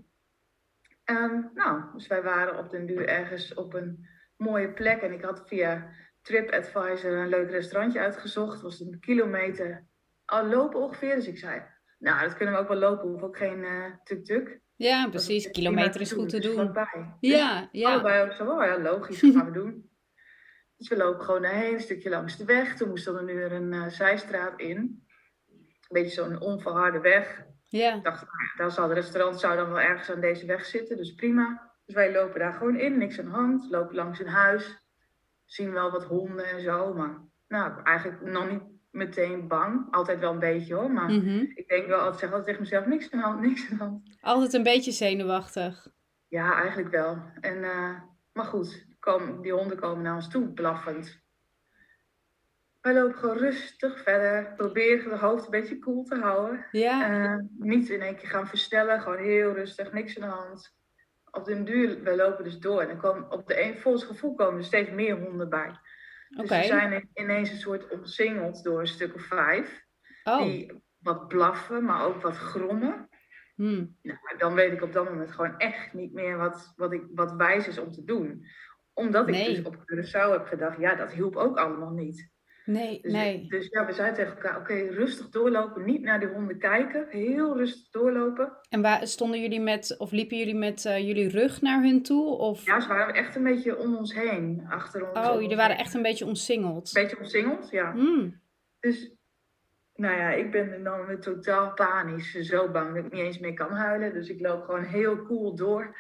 Um, 1.06 1.52
nou, 1.54 1.82
dus 1.94 2.08
wij 2.08 2.24
waren 2.24 2.58
op 2.58 2.70
den 2.70 2.86
duur 2.86 3.08
ergens 3.08 3.54
op 3.54 3.74
een 3.74 4.08
mooie 4.36 4.74
plek. 4.74 5.02
En 5.02 5.12
ik 5.12 5.24
had 5.24 5.48
via 5.48 5.90
TripAdvisor 6.22 7.12
een 7.12 7.28
leuk 7.28 7.50
restaurantje 7.50 8.00
uitgezocht. 8.00 8.54
Het 8.54 8.62
was 8.62 8.80
een 8.80 9.00
kilometer 9.00 9.86
al 10.26 10.46
lopen 10.46 10.80
ongeveer. 10.80 11.16
Dus 11.16 11.28
ik 11.28 11.38
zei, 11.38 11.64
nou, 12.04 12.22
dat 12.22 12.38
kunnen 12.38 12.54
we 12.54 12.60
ook 12.60 12.68
wel 12.68 12.78
lopen. 12.78 13.10
Hoef 13.10 13.22
ook 13.22 13.38
geen 13.38 13.60
uh, 13.60 13.86
tuk-tuk. 14.04 14.62
Ja, 14.76 15.10
precies. 15.10 15.52
Kilometer 15.52 16.02
is 16.02 16.12
goed 16.12 16.30
te 16.30 16.40
doen. 16.40 16.74
Bij. 16.74 17.16
Ja, 17.20 17.70
ja. 17.72 17.92
Allebei 17.92 18.24
ook 18.24 18.34
zo, 18.34 18.50
oh 18.50 18.66
ja, 18.66 18.80
logisch, 18.80 19.22
dat 19.22 19.36
gaan 19.36 19.46
we 19.46 19.52
doen. 19.52 19.90
Dus 20.78 20.88
we 20.88 20.98
lopen 20.98 21.26
gewoon 21.26 21.42
daarheen, 21.42 21.74
een 21.74 21.80
stukje 21.80 22.10
langs 22.10 22.38
de 22.38 22.46
weg. 22.46 22.76
Toen 22.76 22.90
moesten 22.90 23.16
we 23.16 23.22
nu 23.22 23.42
er 23.42 23.52
een 23.52 23.74
uh, 23.74 23.88
zijstraat 23.88 24.60
in. 24.60 24.78
Een 24.78 26.02
beetje 26.02 26.22
zo'n 26.22 26.42
onverharde 26.42 27.00
weg. 27.00 27.46
Ja. 27.64 27.96
Ik 27.96 28.04
dacht, 28.04 28.22
nou 28.22 28.50
daar 28.58 28.72
zal 28.72 28.90
het 28.90 28.98
restaurant 28.98 29.40
zou 29.40 29.56
dan 29.56 29.70
wel 29.70 29.80
ergens 29.80 30.10
aan 30.10 30.22
deze 30.22 30.46
weg 30.46 30.66
zitten, 30.66 30.98
dus 30.98 31.14
prima. 31.14 31.72
Dus 31.86 31.96
wij 31.96 32.12
lopen 32.12 32.40
daar 32.40 32.54
gewoon 32.54 32.80
in, 32.80 32.98
niks 32.98 33.20
aan 33.20 33.26
de 33.26 33.32
hand. 33.32 33.70
Lopen 33.70 33.96
langs 33.96 34.20
een 34.20 34.28
huis. 34.28 34.88
Zien 35.46 35.72
wel 35.72 35.92
wat 35.92 36.04
honden 36.04 36.46
en 36.46 36.62
zo, 36.62 36.94
maar 36.94 37.22
nou, 37.48 37.84
eigenlijk 37.84 38.22
nog 38.22 38.50
niet 38.50 38.73
meteen 38.94 39.48
bang. 39.48 39.88
Altijd 39.92 40.20
wel 40.20 40.32
een 40.34 40.40
beetje 40.40 40.74
hoor, 40.74 40.92
maar 40.92 41.10
Mhm. 41.12 41.46
ik 41.56 41.68
denk 41.68 41.88
wel, 41.88 42.08
ik 42.08 42.14
zeg 42.20 42.30
altijd 42.30 42.46
tegen 42.46 42.62
mezelf, 42.62 42.86
niks 42.86 43.12
aan 43.12 43.20
de 43.20 43.26
hand, 43.26 43.42
niks 43.48 43.62
aan 43.72 43.78
de 43.78 43.84
hand. 43.84 44.18
Altijd 44.22 44.54
een 44.54 44.64
beetje 44.64 44.92
zenuwachtig. 44.92 45.88
Ja, 46.28 46.54
eigenlijk 46.56 46.90
wel. 46.90 47.18
En, 47.40 47.58
uh, 47.58 48.00
maar 48.34 48.46
goed, 48.46 48.86
kom, 49.00 49.42
die 49.42 49.54
honden 49.54 49.78
komen 49.80 50.04
naar 50.04 50.16
ons 50.16 50.30
toe, 50.30 50.48
blaffend. 50.54 51.22
Wij 52.82 52.94
lopen 52.94 53.18
gewoon 53.18 53.38
rustig 53.38 54.04
verder. 54.04 54.54
Proberen 54.56 55.12
het 55.12 55.20
hoofd 55.20 55.46
een 55.46 55.52
beetje 55.52 55.80
koel 55.80 56.04
te 56.04 56.16
houden. 56.16 56.66
Ja. 56.72 57.12
Uh, 57.34 57.40
niet 57.58 57.90
in 57.90 58.02
één 58.02 58.16
keer 58.16 58.30
gaan 58.30 58.48
verstellen, 58.48 59.02
gewoon 59.02 59.18
heel 59.24 59.54
rustig, 59.54 59.92
niks 59.94 60.20
aan 60.20 60.30
de 60.30 60.36
hand. 60.36 60.76
Op 61.32 61.46
den 61.46 61.66
duur, 61.66 62.04
we 62.04 62.16
lopen 62.16 62.44
dus 62.44 62.58
door. 62.60 62.82
En 62.82 62.88
dan 62.88 62.98
komen 62.98 63.32
op 63.32 63.48
de 63.48 63.62
een, 63.64 63.78
volgens 63.80 64.04
gevoel 64.04 64.34
komen 64.36 64.58
er 64.58 64.64
steeds 64.66 64.90
meer 64.90 65.20
honden 65.20 65.50
bij. 65.50 65.80
Dus 66.36 66.50
we 66.50 66.64
zijn 66.64 67.10
ineens 67.14 67.50
een 67.50 67.58
soort 67.58 67.90
omsingeld 67.90 68.64
door 68.64 68.80
een 68.80 68.88
stuk 68.88 69.16
of 69.16 69.22
vijf. 69.22 69.86
Oh. 70.24 70.44
Die 70.44 70.84
wat 70.98 71.28
blaffen, 71.28 71.84
maar 71.84 72.06
ook 72.06 72.22
wat 72.22 72.38
grommen. 72.38 73.10
Hmm. 73.56 73.98
Nou, 74.02 74.38
dan 74.38 74.54
weet 74.54 74.72
ik 74.72 74.82
op 74.82 74.94
dat 74.94 75.10
moment 75.10 75.32
gewoon 75.32 75.58
echt 75.58 75.94
niet 75.94 76.14
meer 76.14 76.38
wat, 76.38 76.74
wat, 76.76 76.94
ik, 76.94 77.04
wat 77.14 77.36
wijs 77.36 77.68
is 77.68 77.78
om 77.78 77.92
te 77.92 78.04
doen. 78.04 78.46
Omdat 78.94 79.28
ik 79.28 79.46
dus 79.46 79.62
op 79.62 79.76
Curaçao 79.76 80.32
heb 80.32 80.46
gedacht, 80.46 80.80
ja, 80.80 80.96
dat 80.96 81.12
hielp 81.12 81.36
ook 81.36 81.58
allemaal 81.58 81.92
niet. 81.92 82.32
Nee, 82.66 83.00
Dus, 83.02 83.12
nee. 83.12 83.46
dus 83.48 83.68
ja, 83.70 83.86
we 83.86 83.94
zeiden 83.94 84.16
tegen 84.18 84.36
elkaar, 84.36 84.58
oké, 84.60 84.74
rustig 84.74 85.30
doorlopen, 85.30 85.86
niet 85.86 86.02
naar 86.02 86.20
die 86.20 86.30
honden 86.30 86.58
kijken, 86.58 87.06
heel 87.10 87.58
rustig 87.58 87.90
doorlopen. 87.90 88.52
En 88.70 88.82
waar 88.82 89.08
stonden 89.08 89.42
jullie 89.42 89.60
met, 89.60 89.96
of 89.98 90.12
liepen 90.12 90.38
jullie 90.38 90.56
met 90.56 90.86
eh, 90.86 91.08
jullie 91.08 91.30
rug 91.30 91.62
naar 91.62 91.84
hun 91.84 92.04
toe? 92.04 92.38
Of... 92.38 92.66
Ja, 92.66 92.80
ze 92.80 92.88
waren 92.88 93.14
echt 93.14 93.36
een 93.36 93.44
beetje 93.44 93.78
om 93.78 93.96
ons 93.96 94.14
heen, 94.14 94.66
achter 94.70 95.10
ons. 95.10 95.28
oh, 95.28 95.42
jullie 95.42 95.56
waren 95.56 95.78
echt 95.78 95.94
een 95.94 96.02
beetje 96.02 96.26
omsingeld. 96.26 96.96
Een 96.96 97.02
beetje 97.02 97.20
omsingeld, 97.20 97.70
ja. 97.70 97.92
Hmm. 97.92 98.42
Dus, 98.80 99.12
nou 99.96 100.18
ja, 100.18 100.30
ik 100.30 100.52
ben 100.52 100.84
dan 100.84 101.20
totaal 101.20 101.74
panisch, 101.74 102.32
zo 102.32 102.72
bang 102.72 102.96
dat 102.96 103.06
ik 103.06 103.12
niet 103.12 103.22
eens 103.22 103.40
meer 103.40 103.54
kan 103.54 103.72
huilen. 103.72 104.14
Dus 104.14 104.30
ik 104.30 104.40
loop 104.40 104.64
gewoon 104.64 104.84
heel 104.84 105.24
cool 105.24 105.56
door. 105.56 105.98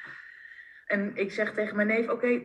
En 0.85 1.15
ik 1.15 1.31
zeg 1.31 1.53
tegen 1.53 1.75
mijn 1.75 1.87
neef, 1.87 2.09
oké, 2.09 2.41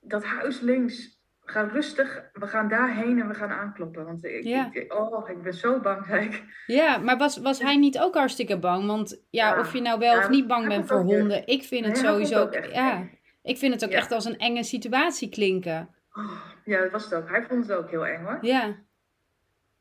dat 0.00 0.24
huis 0.24 0.60
links, 0.60 1.19
ga 1.50 1.62
rustig, 1.62 2.30
we 2.32 2.46
gaan 2.46 2.68
daarheen 2.68 3.20
en 3.20 3.28
we 3.28 3.34
gaan 3.34 3.50
aankloppen. 3.50 4.04
Want 4.04 4.24
ik, 4.24 4.44
Ja. 4.44 4.68
ik- 4.72 4.92
oh, 4.94 5.28
ik 5.30 5.42
ben 5.42 5.54
zo 5.54 5.80
bang, 5.80 6.06
zei 6.06 6.24
ik. 6.26 6.42
Ja, 6.66 6.98
maar 6.98 7.16
was, 7.18 7.38
was 7.38 7.60
hij 7.62 7.76
niet 7.76 7.98
ook 7.98 8.14
hartstikke 8.14 8.58
bang? 8.58 8.86
Want 8.86 9.22
ja, 9.30 9.54
Ja. 9.54 9.60
of 9.60 9.72
je 9.72 9.80
nou 9.80 9.98
wel 9.98 10.14
Ja, 10.14 10.18
of 10.20 10.28
niet 10.28 10.46
bang 10.46 10.68
bent 10.68 10.86
voor 10.88 10.98
het 10.98 11.06
honden, 11.06 11.46
ik 11.46 11.62
vind 11.62 11.84
het 11.86 11.94
Nee, 11.94 12.04
sowieso. 12.04 12.38
het 12.38 12.46
ook 12.46 12.52
echt 12.54 12.72
ja, 12.74 13.08
ik 13.42 13.58
vind 13.58 13.74
het 13.74 13.84
ook 13.84 13.90
echt 13.90 14.12
als 14.12 14.24
een 14.24 14.38
enge 14.38 14.62
situatie 14.64 15.28
klinken. 15.28 15.94
Oh, 16.12 16.40
ja, 16.64 16.80
dat 16.80 16.90
was 16.90 17.04
het 17.04 17.14
ook. 17.14 17.28
Hij 17.28 17.42
vond 17.42 17.66
het 17.68 17.76
ook 17.78 17.90
heel 17.90 18.06
eng 18.06 18.24
hoor. 18.24 18.38
Ja, 18.40 18.74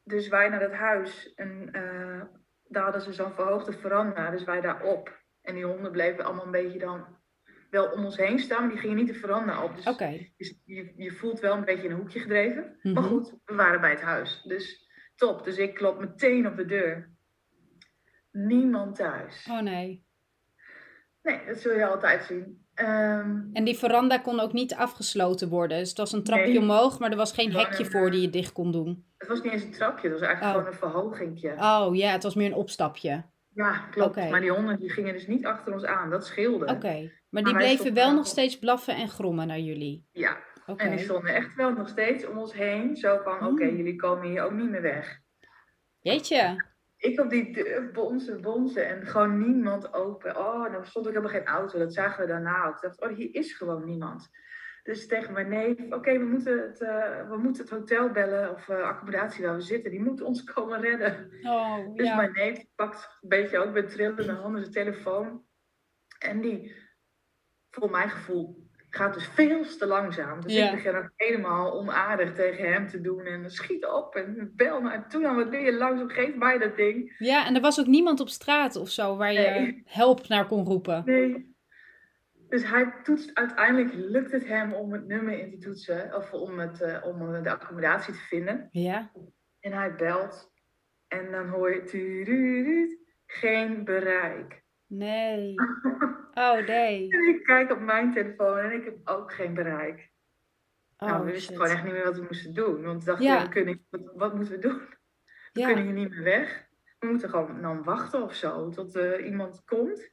Dus 0.03 0.27
wij 0.27 0.49
naar 0.49 0.59
dat 0.59 0.71
huis 0.73 1.33
en 1.35 1.69
eh, 1.71 2.21
daar 2.67 2.83
hadden 2.83 3.01
ze 3.01 3.13
zo'n 3.13 3.33
verhoogde 3.33 3.71
veranda, 3.73 4.29
dus 4.31 4.43
wij 4.43 4.61
daarop. 4.61 5.17
En 5.41 5.55
die 5.55 5.65
honden 5.65 5.91
bleven 5.91 6.23
allemaal 6.25 6.45
een 6.45 6.51
beetje 6.51 6.79
dan 6.79 7.05
wel 7.69 7.91
om 7.91 8.05
ons 8.05 8.17
heen 8.17 8.39
staan, 8.39 8.61
maar 8.61 8.69
die 8.71 8.79
gingen 8.79 8.95
niet 8.95 9.07
de 9.07 9.13
veranda 9.13 9.63
op. 9.63 9.75
Dus 10.37 10.55
je, 10.65 10.93
je 10.97 11.11
voelt 11.11 11.39
wel 11.39 11.55
een 11.57 11.65
beetje 11.65 11.83
in 11.83 11.91
een 11.91 11.97
hoekje 11.97 12.19
gedreven. 12.19 12.77
Mhm. 12.81 12.93
Maar 12.93 13.03
goed, 13.03 13.33
we 13.45 13.55
waren 13.55 13.81
bij 13.81 13.89
het 13.89 14.01
huis. 14.01 14.41
Dus 14.43 14.87
top. 15.15 15.43
Dus 15.43 15.57
ik 15.57 15.73
klop 15.73 15.99
meteen 15.99 16.47
op 16.47 16.55
de 16.55 16.65
deur. 16.65 17.11
Niemand 18.31 18.95
thuis. 18.95 19.47
Oh 19.51 19.59
nee. 19.61 20.07
Nee, 21.23 21.39
dat 21.47 21.57
zul 21.57 21.73
je 21.75 21.85
altijd 21.87 22.23
zien. 22.23 22.65
Ehm, 22.73 23.39
En 23.53 23.63
die 23.63 23.77
veranda 23.77 24.17
kon 24.17 24.39
ook 24.39 24.53
niet 24.53 24.73
afgesloten 24.75 25.49
worden. 25.49 25.77
Dus 25.79 25.89
het 25.89 25.97
was 25.97 26.11
een 26.11 26.23
trapje 26.23 26.45
Nee. 26.47 26.59
omhoog, 26.59 26.99
maar 26.99 27.11
er 27.11 27.17
was 27.17 27.31
geen 27.33 27.51
hekje 27.51 27.83
een, 27.83 27.91
voor 27.91 28.05
eh, 28.05 28.11
die 28.11 28.21
je 28.21 28.29
dicht 28.29 28.51
kon 28.51 28.71
doen. 28.71 29.05
het 29.17 29.27
was 29.27 29.41
niet 29.41 29.51
eens 29.51 29.63
een 29.63 29.71
trapje, 29.71 30.09
het 30.09 30.19
was 30.19 30.27
eigenlijk 30.27 30.55
Oh. 30.55 30.61
gewoon 30.61 30.73
een 30.73 30.79
verhogingje. 30.79 31.51
Oh 31.51 31.95
ja, 31.95 32.11
het 32.11 32.23
was 32.23 32.35
meer 32.35 32.45
een 32.47 32.53
opstapje. 32.53 33.23
Ja, 33.59 33.77
klopt. 33.91 34.15
Maar 34.29 34.41
die 34.41 34.51
honden 34.51 34.79
die 34.79 34.89
gingen 34.89 35.13
dus 35.13 35.27
niet 35.27 35.45
achter 35.45 35.73
ons 35.73 35.85
aan. 35.85 36.09
Dat 36.09 36.25
scheelde. 36.25 36.65
Oké. 36.65 37.11
Maar 37.29 37.43
die 37.43 37.53
bleven 37.53 37.93
wel 37.93 38.13
nog 38.13 38.27
steeds 38.27 38.59
blaffen 38.59 38.95
en 38.95 39.09
grommen 39.09 39.47
naar 39.47 39.59
jullie. 39.59 40.07
Ja, 40.11 40.37
en 40.75 40.89
die 40.89 40.99
stonden 40.99 41.33
echt 41.33 41.55
wel 41.55 41.71
nog 41.71 41.89
steeds 41.89 42.27
om 42.27 42.37
ons 42.37 42.53
heen. 42.53 42.95
Zo 42.95 43.19
van, 43.23 43.45
oké, 43.47 43.65
Hmm. 43.65 43.75
jullie 43.77 43.95
komen 43.95 44.29
hier 44.29 44.43
ook 44.43 44.51
niet 44.51 44.69
meer 44.69 44.81
weg. 44.81 45.19
Jeetje. 45.99 46.71
Ik 46.97 47.19
op 47.19 47.29
die 47.29 47.53
deur 47.53 47.91
bonzen, 47.91 48.41
bonzen 48.41 48.87
en 48.87 49.07
gewoon 49.07 49.37
niemand 49.37 49.93
open. 49.93 50.37
Oh, 50.37 50.71
dan 50.71 50.85
stond 50.85 51.07
ook 51.07 51.13
helemaal 51.13 51.33
geen 51.33 51.45
auto. 51.47 51.79
Dat 51.79 51.93
zagen 51.93 52.21
we 52.21 52.27
daarna 52.27 52.65
ook. 52.65 52.75
Ik 52.75 52.81
dacht, 52.81 53.01
oh, 53.01 53.17
hier 53.17 53.33
is 53.35 53.53
gewoon 53.53 53.85
niemand. 53.85 54.29
Dus 54.83 55.07
tegen 55.07 55.33
mijn 55.33 55.49
neef, 55.49 55.75
oké, 55.91 56.17
we, 56.19 56.25
moeten 56.25 56.61
het, 56.61 56.81
eh, 56.81 57.29
we 57.29 57.37
moeten 57.37 57.61
het 57.61 57.71
hotel 57.71 58.09
bellen 58.09 58.51
of 58.51 58.69
eh, 58.69 58.81
accommodatie 58.81 59.45
waar 59.45 59.55
we 59.55 59.61
zitten. 59.61 59.91
Die 59.91 60.03
moeten 60.03 60.25
ons 60.25 60.43
komen 60.53 60.81
redden. 60.81 61.31
Oh 61.43 61.95
Dus 61.95 62.07
ja. 62.07 62.15
mijn 62.15 62.31
neef 62.33 62.65
pakt 62.75 63.17
een 63.21 63.29
beetje 63.29 63.57
ook 63.57 63.73
met 63.73 63.89
trillende 63.89 64.31
handen 64.33 64.61
zijn 64.61 64.73
telefoon. 64.73 65.43
En 66.19 66.41
die, 66.41 66.75
voor 67.69 67.89
mijn 67.89 68.09
gevoel, 68.09 68.67
gaat 68.89 69.13
dus 69.13 69.27
veel 69.27 69.63
te 69.77 69.85
langzaam. 69.87 70.41
Dus 70.41 70.55
ik 70.55 70.71
begin 70.71 70.95
ook 70.95 71.11
helemaal 71.15 71.73
onaardig 71.73 72.33
tegen 72.33 72.71
hem 72.73 72.87
te 72.87 73.01
doen. 73.01 73.25
En 73.25 73.49
schiet 73.51 73.85
op 73.85 74.15
en 74.15 74.51
bel 74.55 74.81
naar 74.81 75.09
toe. 75.09 75.21
Dan 75.21 75.35
wat 75.35 75.51
doe 75.51 75.61
je 75.61 75.73
langzaam? 75.73 76.09
Geef 76.09 76.35
mij 76.35 76.57
dat 76.57 76.75
ding. 76.75 77.15
Ja, 77.17 77.45
en 77.45 77.55
er 77.55 77.61
was 77.61 77.79
ook 77.79 77.87
niemand 77.87 78.19
op 78.19 78.29
straat 78.29 78.75
of 78.75 78.89
zo 78.89 79.17
waar 79.17 79.33
je 79.33 79.39
Nee. 79.39 79.81
help 79.85 80.27
naar 80.27 80.45
kon 80.45 80.65
roepen. 80.65 81.01
Nee. 81.05 81.57
Dus 82.49 82.69
hij 82.69 82.93
toetst, 83.03 83.35
uiteindelijk 83.35 83.93
lukt 83.93 84.31
het 84.31 84.47
hem 84.47 84.73
om 84.73 84.93
het 84.93 85.07
nummer 85.07 85.39
in 85.39 85.49
te 85.49 85.57
toetsen. 85.57 86.15
Of 86.15 86.33
om, 86.33 86.59
het, 86.59 86.81
eh, 86.81 87.05
om 87.05 87.35
eh, 87.35 87.43
de 87.43 87.49
accommodatie 87.51 88.13
te 88.13 88.19
vinden. 88.19 88.67
Ja. 88.71 89.11
En 89.59 89.71
hij 89.71 89.95
belt. 89.95 90.51
En 91.07 91.31
dan 91.31 91.47
hoor 91.49 91.73
je... 91.73 92.97
Geen 93.25 93.83
bereik. 93.83 94.63
Nee. 94.87 95.53
Oh 96.33 96.67
nee. 96.67 97.11
En 97.11 97.27
ik 97.35 97.43
kijk 97.43 97.71
op 97.71 97.79
mijn 97.79 98.11
telefoon 98.13 98.57
en 98.57 98.71
ik 98.71 98.83
heb 98.85 98.97
ook 99.03 99.33
geen 99.33 99.53
bereik. 99.53 100.11
nou, 100.97 101.13
we 101.13 101.19
Oh 101.19 101.25
wisten 101.33 101.55
gewoon 101.55 101.71
echt 101.71 101.83
niet 101.83 101.93
meer 101.93 102.03
wat 102.03 102.15
we 102.17 102.21
moesten 102.23 102.53
doen. 102.53 102.83
Want 102.83 103.03
we 103.03 103.09
dachten, 103.09 103.25
Ja. 103.25 103.43
we 103.43 103.49
kunnen, 103.49 103.85
wat, 103.89 104.01
wat 104.15 104.35
moeten 104.35 104.53
we 104.53 104.59
doen? 104.59 104.77
We 105.53 105.59
Ja. 105.59 105.65
kunnen 105.65 105.83
hier 105.83 105.93
niet 105.93 106.09
meer 106.09 106.23
weg. 106.23 106.67
We 106.99 107.07
moeten 107.07 107.29
gewoon 107.29 107.61
dan 107.61 107.83
wachten 107.83 108.23
of 108.23 108.33
zo, 108.35 108.69
tot 108.69 108.95
eh, 108.95 109.25
iemand 109.25 109.63
komt. 109.65 110.11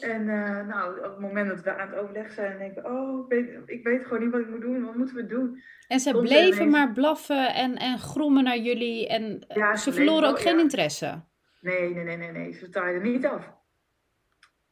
En 0.00 0.28
eh, 0.28 0.66
nou, 0.66 0.96
op 0.98 1.04
het 1.04 1.18
moment 1.18 1.48
dat 1.48 1.60
we 1.62 1.74
aan 1.76 1.88
het 1.90 1.98
overleg 1.98 2.30
zijn, 2.32 2.58
denken 2.58 2.82
we, 2.82 2.88
oh, 2.88 3.24
ik 3.28 3.28
weet, 3.28 3.60
ik 3.66 3.84
weet 3.84 4.02
gewoon 4.04 4.22
niet 4.22 4.30
wat 4.32 4.40
ik 4.40 4.48
moet 4.48 4.60
doen. 4.60 4.84
Wat 4.84 4.94
moeten 4.94 5.16
we 5.16 5.26
doen? 5.26 5.62
En 5.88 6.00
ze 6.00 6.10
Komt 6.12 6.24
bleven 6.28 6.54
ineens- 6.62 6.72
maar 6.72 6.92
blaffen 6.92 7.54
en, 7.54 7.76
en 7.76 7.98
grommen 7.98 8.44
naar 8.44 8.58
jullie. 8.58 9.08
En 9.08 9.44
Ja, 9.48 9.76
ze 9.76 9.82
ze 9.82 9.92
verloren 9.92 10.18
bleven 10.20 10.36
ook 10.38 10.42
geen 10.44 10.56
ja. 10.56 10.62
interesse. 10.62 11.22
Nee, 11.60 11.94
nee, 11.94 12.04
nee, 12.04 12.16
nee, 12.16 12.30
nee. 12.32 12.52
Ze 12.52 12.68
taaiden 12.68 13.02
niet 13.12 13.26
af. 13.26 13.56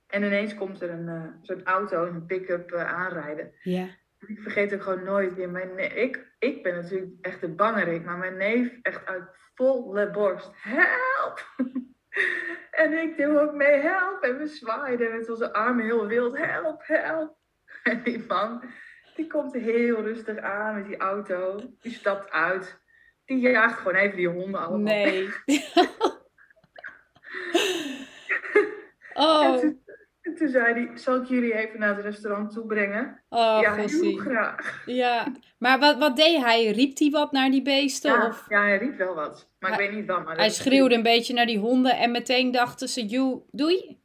En 0.06 0.22
ineens 0.22 0.54
komt 0.54 0.82
er 0.82 0.90
een 0.90 1.08
eh, 1.08 1.22
zo'n 1.42 1.64
auto, 1.64 2.04
een 2.06 2.26
pick-up 2.26 2.70
eh, 2.72 2.92
aanrijden. 2.94 3.52
Ja. 3.62 3.86
Ik 4.26 4.40
vergeet 4.40 4.74
ook 4.74 4.82
gewoon 4.82 5.04
nooit 5.04 5.36
meer. 5.36 5.50
Mijn 5.50 5.96
ik, 6.02 6.26
ik 6.38 6.62
ben 6.62 6.74
natuurlijk 6.74 7.12
echt 7.20 7.40
de 7.40 7.48
bangerik, 7.48 8.04
maar 8.04 8.18
mijn 8.18 8.36
neef 8.36 8.72
echt 8.82 9.06
uit 9.06 9.22
volle 9.54 10.10
borst. 10.10 10.50
Help! 10.54 11.46
en 12.76 12.92
ik 12.92 13.16
doe 13.16 13.40
ook 13.40 13.52
mee, 13.52 13.80
help! 13.80 14.22
En 14.22 14.38
we 14.38 14.46
zwaaiden 14.46 15.16
met 15.16 15.30
onze 15.30 15.52
armen 15.52 15.84
heel 15.84 16.06
wild. 16.06 16.36
Help, 16.36 16.82
help! 16.86 17.36
En 17.82 18.02
die 18.02 18.24
man, 18.28 18.62
Die 19.16 19.26
komt 19.26 19.52
heel 19.52 20.02
rustig 20.02 20.38
aan 20.38 20.74
met 20.74 20.86
die 20.86 20.96
auto. 20.96 21.60
Die 21.80 21.92
stapt 21.92 22.30
uit. 22.30 22.80
Die 23.24 23.38
jaagt 23.38 23.78
gewoon 23.78 23.94
even 23.94 24.16
die 24.16 24.28
honden 24.28 24.60
allemaal. 24.60 24.78
Nee. 24.78 25.28
Oh, 29.18 29.40
toen, 29.40 29.54
en 29.54 29.60
toen 29.60 29.82
zei 30.44 30.72
hij, 30.72 30.90
zal 30.94 31.16
ik 31.22 31.28
jullie 31.28 31.54
even 31.54 31.78
naar 31.80 31.96
het 31.96 32.04
restaurant 32.04 32.52
toe 32.52 32.66
brengen? 32.66 33.22
oh, 33.28 33.58
ja, 33.62 33.74
heel 33.74 34.16
graag. 34.16 34.82
Ja, 34.86 35.32
maar 35.58 35.78
wat, 35.78 35.98
wat 35.98 36.16
deed 36.16 36.36
hij? 36.44 36.70
Riep 36.70 36.98
hij 36.98 37.10
wat 37.10 37.32
naar 37.32 37.50
die 37.50 37.62
beesten? 37.62 38.12
Ja, 38.12 38.26
Of 38.26 38.44
ja, 38.48 38.62
hij 38.62 38.78
riep 38.78 38.96
wel 38.96 39.14
wat. 39.14 39.50
Maar 39.58 39.70
ik 39.72 39.76
Hij- 39.76 39.86
weet 39.86 39.96
niet 39.96 40.06
wat. 40.06 40.24
Maar 40.24 40.36
hij 40.36 40.50
schreeuwde 40.50 40.94
een 40.94 41.02
beetje 41.02 41.34
naar 41.34 41.46
die 41.46 41.58
honden 41.58 41.96
en 41.98 42.10
meteen 42.10 42.50
dachten 42.50 42.88
ze, 42.88 43.04
joe, 43.06 43.42
doei? 43.50 43.98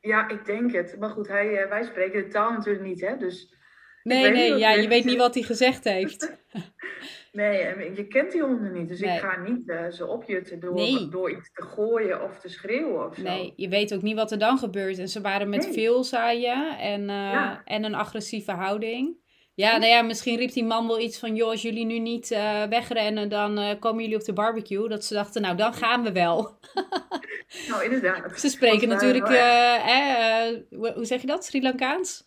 Ja, 0.00 0.28
ik 0.28 0.44
denk 0.44 0.72
het. 0.72 0.96
Maar 0.98 1.10
goed, 1.10 1.28
hij, 1.28 1.56
eh, 1.62 1.68
wij 1.68 1.82
spreken 1.84 2.22
de 2.22 2.28
taal 2.28 2.52
natuurlijk 2.52 2.84
niet, 2.84 3.00
hè. 3.00 3.16
Dus 3.16 3.54
Nee, 4.02 4.30
nee, 4.30 4.54
ja, 4.56 4.70
je 4.70 4.88
weet 4.88 5.04
niet 5.04 5.16
wat 5.18 5.34
hij 5.34 5.42
gezegd 5.42 5.84
heeft. 5.84 6.32
nee, 7.34 7.94
je 7.94 8.06
kent 8.06 8.32
die 8.32 8.42
honden 8.42 8.72
niet. 8.72 8.88
Dus 8.88 9.00
Nee. 9.00 9.14
ik 9.14 9.20
ga 9.20 9.40
niet 9.40 9.68
eh, 9.68 9.90
ze 9.90 10.06
opjutten 10.06 10.60
door, 10.60 10.74
Nee. 10.74 11.08
door 11.08 11.30
iets 11.30 11.52
te 11.52 11.62
gooien 11.62 12.22
of 12.22 12.38
te 12.40 12.48
schreeuwen 12.48 13.06
of 13.06 13.14
zo. 13.14 13.22
Nee, 13.22 13.52
je 13.56 13.68
weet 13.68 13.94
ook 13.94 14.02
niet 14.02 14.16
wat 14.16 14.30
er 14.32 14.38
dan 14.38 14.58
gebeurt. 14.58 14.98
En 14.98 15.08
ze 15.08 15.20
waren 15.20 15.48
met 15.48 15.64
Nee. 15.64 15.72
veel, 15.72 16.04
je, 16.30 16.74
en, 16.78 17.00
eh, 17.00 17.16
Ja. 17.16 17.62
en 17.64 17.84
een 17.84 17.94
agressieve 17.94 18.52
houding. 18.52 19.22
Ja, 19.54 19.76
nou 19.76 19.90
ja, 19.90 20.02
misschien 20.02 20.36
riep 20.36 20.52
die 20.52 20.64
man 20.64 20.86
wel 20.86 21.00
iets 21.00 21.18
van, 21.18 21.34
joh, 21.34 21.48
als 21.50 21.62
jullie 21.62 21.84
nu 21.84 21.98
niet 21.98 22.30
eh, 22.30 22.62
wegrennen, 22.62 23.28
dan 23.28 23.78
komen 23.78 24.02
jullie 24.02 24.16
op 24.18 24.24
de 24.24 24.32
barbecue. 24.32 24.88
Dat 24.88 25.04
ze 25.04 25.14
dachten, 25.14 25.42
nou, 25.42 25.56
dan 25.56 25.74
gaan 25.74 26.02
we 26.02 26.12
wel. 26.12 26.48
Nou, 27.68 27.84
inderdaad. 27.84 28.38
Ze 28.40 28.48
spreken 28.48 28.88
natuurlijk, 28.88 29.28
eh, 29.28 30.92
hoe 30.94 31.04
zeg 31.04 31.20
je 31.20 31.26
dat, 31.26 31.44
Sri 31.44 31.62
Lankaans? 31.62 32.24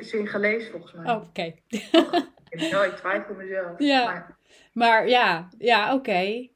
Singalees 0.00 0.68
volgens 0.68 0.92
mij. 0.92 1.14
Oh, 1.14 1.22
oké. 1.28 1.54
Ik, 2.50 2.70
nou, 2.70 2.86
ik 2.86 2.96
twijfel 2.96 3.34
mezelf. 3.34 3.78
Ja. 3.78 4.04
Maar, 4.04 4.36
Maar 4.72 5.08
ja, 5.08 5.48
ja, 5.58 5.94
oké. 5.94 6.48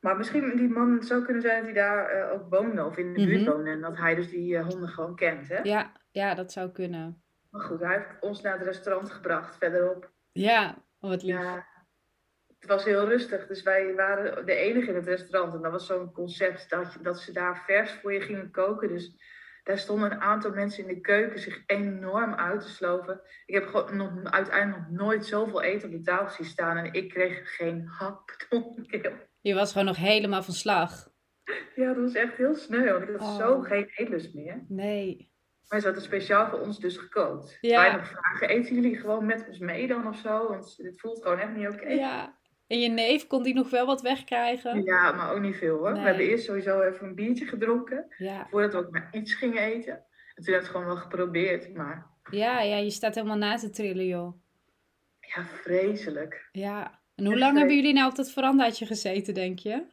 maar 0.00 0.16
misschien 0.16 0.56
die 0.56 0.68
man 0.68 0.92
het 0.92 1.06
zou 1.06 1.24
kunnen 1.24 1.42
zijn 1.42 1.56
dat 1.56 1.64
hij 1.64 1.82
daar 1.82 2.06
eh, 2.10 2.32
ook 2.32 2.46
woonde 2.50 2.84
of 2.84 2.96
in 2.96 3.12
de 3.14 3.24
buurt 3.26 3.40
Mhm. 3.42 3.50
woonde. 3.50 3.70
En 3.70 3.80
dat 3.80 3.96
hij 3.96 4.14
dus 4.14 4.28
die 4.30 4.56
eh, 4.56 4.66
honden 4.66 4.88
gewoon 4.88 5.16
kent, 5.16 5.48
hè? 5.48 5.58
Ja, 5.62 5.92
ja, 6.10 6.34
dat 6.34 6.52
zou 6.52 6.70
kunnen. 6.70 7.22
Maar 7.50 7.60
goed, 7.62 7.80
hij 7.80 7.94
heeft 7.96 8.08
ons 8.20 8.40
naar 8.40 8.52
het 8.58 8.62
restaurant 8.66 9.10
gebracht, 9.10 9.56
verderop. 9.56 10.10
Ja, 10.32 10.68
oh, 11.00 11.10
wat 11.10 11.22
lief. 11.22 11.34
Ja, 11.34 11.66
het 12.58 12.68
was 12.68 12.84
heel 12.84 13.08
rustig. 13.08 13.46
Dus 13.46 13.62
wij 13.62 13.94
waren 13.94 14.46
de 14.46 14.54
enige 14.54 14.88
in 14.90 14.94
het 14.96 15.06
restaurant. 15.06 15.54
En 15.54 15.62
dat 15.62 15.72
was 15.72 15.86
zo'n 15.86 16.12
concept 16.12 16.70
dat, 16.70 16.92
je, 16.92 17.00
dat 17.02 17.20
ze 17.20 17.32
daar 17.32 17.62
vers 17.66 17.92
voor 17.92 18.12
je 18.12 18.20
gingen 18.20 18.50
koken. 18.50 18.88
Dus 18.88 19.16
daar 19.68 19.78
stonden 19.78 20.10
een 20.12 20.20
aantal 20.20 20.50
mensen 20.50 20.88
in 20.88 20.94
de 20.94 21.00
keuken 21.00 21.38
zich 21.40 21.62
enorm 21.66 22.34
uit 22.34 22.60
te 22.60 22.68
sloven. 22.68 23.20
Ik 23.46 23.54
heb 23.54 23.66
gewoon 23.66 23.96
nog, 23.96 24.32
uiteindelijk 24.32 24.88
nog 24.90 25.00
nooit 25.00 25.26
zoveel 25.26 25.62
eten 25.62 25.88
op 25.88 25.94
de 25.94 26.02
tafel 26.02 26.34
zien 26.34 26.46
staan. 26.46 26.76
En 26.76 26.92
ik 26.92 27.08
kreeg 27.08 27.56
geen 27.56 27.86
hap 27.86 28.46
door. 28.48 29.28
Je 29.40 29.54
was 29.54 29.72
gewoon 29.72 29.86
nog 29.86 29.96
helemaal 29.96 30.42
van 30.42 30.54
slag. 30.54 31.08
Ja, 31.74 31.86
dat 31.86 31.96
was 31.96 32.14
echt 32.14 32.36
heel 32.36 32.54
sneu. 32.54 32.92
Want 32.92 33.02
ik 33.02 33.16
had 33.16 33.20
Oh. 33.20 33.36
zo 33.36 33.60
geen 33.60 33.90
eetlust 33.96 34.34
meer. 34.34 34.64
Nee. 34.68 35.32
Maar 35.68 35.80
ze 35.80 35.86
hadden 35.86 36.04
speciaal 36.04 36.48
voor 36.48 36.60
ons 36.60 36.78
dus 36.80 36.96
gekookt. 36.96 37.58
Ja. 37.60 37.80
Wij 37.82 37.92
nog 37.92 38.08
vragen, 38.08 38.48
eten 38.48 38.74
jullie 38.74 38.96
gewoon 38.96 39.26
met 39.26 39.46
ons 39.48 39.58
mee 39.58 39.86
dan 39.86 40.06
of 40.08 40.16
zo? 40.16 40.48
Want 40.48 40.76
dit 40.76 41.00
voelt 41.00 41.22
gewoon 41.22 41.38
echt 41.38 41.54
niet 41.56 41.68
oké. 41.68 41.88
Ja. 41.88 42.37
En 42.68 42.80
je 42.80 42.88
neef, 42.88 43.26
kon 43.26 43.42
die 43.42 43.54
nog 43.54 43.70
wel 43.70 43.86
wat 43.86 44.02
wegkrijgen? 44.02 44.82
Ja, 44.82 45.12
maar 45.12 45.32
ook 45.34 45.40
niet 45.40 45.56
veel 45.56 45.76
hoor. 45.76 45.92
Nee. 45.92 46.00
We 46.02 46.08
hebben 46.08 46.26
eerst 46.26 46.44
sowieso 46.44 46.80
even 46.80 47.06
een 47.06 47.14
biertje 47.14 47.46
gedronken. 47.46 48.14
Ja. 48.18 48.46
Voordat 48.50 48.72
we 48.72 48.78
ook 48.78 48.90
maar 48.90 49.08
iets 49.12 49.34
gingen 49.34 49.62
eten. 49.62 49.92
En 50.34 50.44
toen 50.44 50.44
heb 50.44 50.54
ik 50.54 50.60
het 50.60 50.68
gewoon 50.68 50.86
wel 50.86 50.96
geprobeerd. 50.96 51.74
Maar 51.74 52.06
Ja, 52.30 52.60
ja, 52.60 52.76
je 52.76 52.90
staat 52.90 53.14
helemaal 53.14 53.36
na 53.36 53.56
te 53.56 53.70
trillen, 53.70 54.06
joh. 54.06 54.32
ja, 55.20 55.44
vreselijk. 55.44 56.48
Ja. 56.52 57.00
En 57.14 57.24
hoe 57.26 57.38
lang 57.38 57.56
hebben 57.58 57.76
jullie 57.76 57.92
nou 57.92 58.10
op 58.10 58.16
dat 58.16 58.30
verandaatje 58.30 58.86
gezeten, 58.86 59.34
denk 59.34 59.58
je? 59.58 59.84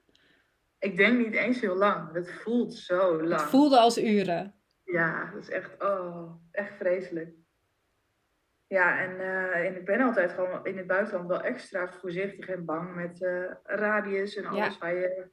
Ik 0.80 0.98
denk 0.98 1.18
niet 1.26 1.34
eens 1.36 1.60
heel 1.60 1.76
lang. 1.76 2.14
Het 2.14 2.32
voelt 2.32 2.74
zo 2.74 3.22
lang. 3.24 3.42
Het 3.42 3.50
voelde 3.50 3.78
als 3.80 3.98
uren. 3.98 4.54
Ja, 4.84 5.32
dat 5.34 5.42
is 5.42 5.50
echt, 5.50 5.84
oh, 5.84 6.32
echt 6.52 6.74
vreselijk. 6.78 7.30
Ja, 8.68 9.00
en, 9.00 9.20
eh, 9.20 9.66
en 9.66 9.76
ik 9.76 9.86
ben 9.86 10.02
altijd 10.02 10.32
gewoon 10.32 10.66
in 10.66 10.78
het 10.78 10.88
buitenland 10.88 11.28
wel 11.28 11.42
extra 11.42 11.92
voorzichtig 11.92 12.48
en 12.48 12.66
bang 12.66 12.96
met 12.96 13.24
eh 13.24 13.52
radius 13.64 14.36
en 14.36 14.46
alles 14.46 14.78
waar 14.78 14.96
je 14.96 15.30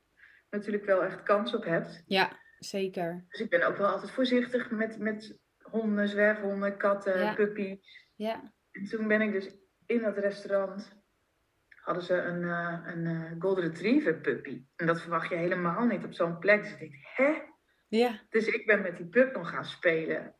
natuurlijk 0.50 0.84
wel 0.84 1.04
echt 1.04 1.22
kans 1.22 1.54
op 1.54 1.64
hebt. 1.64 2.02
Ja, 2.06 2.38
zeker. 2.58 3.24
Dus 3.28 3.40
ik 3.40 3.50
ben 3.50 3.62
ook 3.66 3.76
wel 3.76 3.88
altijd 3.88 4.10
voorzichtig 4.10 4.70
met, 4.70 4.98
met 4.98 5.38
honden, 5.62 6.08
zwerfhonden, 6.08 6.76
katten, 6.76 7.18
Ja. 7.18 7.34
puppies. 7.34 8.10
Ja. 8.14 8.52
En 8.70 8.84
toen 8.84 9.08
ben 9.08 9.20
ik 9.20 9.32
dus 9.32 9.56
in 9.86 10.02
dat 10.02 10.18
restaurant, 10.18 11.00
hadden 11.68 12.02
ze 12.02 12.14
een, 12.14 12.42
eh, 12.44 12.78
een 12.94 13.36
Golden 13.38 13.64
Retriever 13.64 14.14
puppy. 14.20 14.64
En 14.76 14.86
dat 14.86 15.00
verwacht 15.00 15.28
je 15.28 15.36
helemaal 15.36 15.84
niet 15.84 16.04
op 16.04 16.12
zo'n 16.12 16.38
plek. 16.38 16.62
Dus 16.62 16.72
ik 16.72 16.78
denk, 16.78 16.94
hè? 17.14 17.32
Ja. 17.88 18.20
Dus 18.28 18.46
ik 18.46 18.66
ben 18.66 18.82
met 18.82 18.96
die 18.96 19.06
pup 19.08 19.34
nog 19.36 19.50
gaan 19.50 19.64
spelen. 19.64 20.34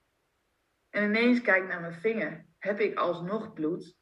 En 0.93 1.05
ineens 1.05 1.41
kijk 1.41 1.63
ik 1.63 1.69
naar 1.69 1.81
mijn 1.81 2.01
vinger. 2.01 2.47
Heb 2.59 2.81
ik 2.81 2.99
alsnog 2.99 3.53
bloed? 3.53 3.97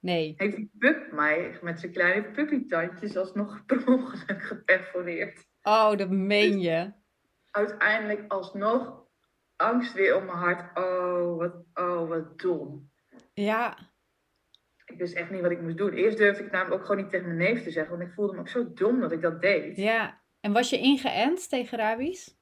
Nee. 0.00 0.34
Heeft 0.36 0.56
die 0.56 0.70
pup 0.78 1.12
mij 1.12 1.58
met 1.62 1.80
zijn 1.80 1.92
kleine 1.92 2.30
puppytandjes 2.30 3.16
alsnog 3.16 3.60
per 3.66 3.86
ongeluk 3.86 4.42
geperforeerd? 4.42 5.46
Oh, 5.62 5.96
dat 5.96 6.10
meen 6.10 6.60
je. 6.60 6.92
Uiteindelijk 7.50 8.32
alsnog 8.32 9.06
angst 9.56 9.92
weer 9.92 10.16
om 10.16 10.24
mijn 10.24 10.38
hart. 10.38 10.78
Oh, 10.78 11.36
wat, 11.36 11.54
oh, 11.74 12.08
wat 12.08 12.38
dom. 12.38 12.90
Ja. 13.32 13.78
Ik 14.84 14.98
wist 14.98 15.14
echt 15.14 15.30
niet 15.30 15.40
wat 15.40 15.50
ik 15.50 15.62
moest 15.62 15.76
doen. 15.76 15.92
Eerst 15.92 16.18
durfde 16.18 16.44
ik 16.44 16.50
namelijk 16.50 16.80
ook 16.80 16.86
gewoon 16.86 17.02
niet 17.02 17.10
tegen 17.10 17.26
mijn 17.26 17.38
neef 17.38 17.62
te 17.62 17.70
zeggen. 17.70 17.96
Want 17.96 18.08
ik 18.08 18.14
voelde 18.14 18.32
me 18.32 18.40
ook 18.40 18.48
zo 18.48 18.72
dom 18.72 19.00
dat 19.00 19.12
ik 19.12 19.22
dat 19.22 19.40
deed. 19.40 19.76
Ja. 19.76 20.22
En 20.40 20.52
was 20.52 20.70
je 20.70 20.78
ingeënt 20.78 21.48
tegen 21.48 21.78
rabies? 21.78 22.36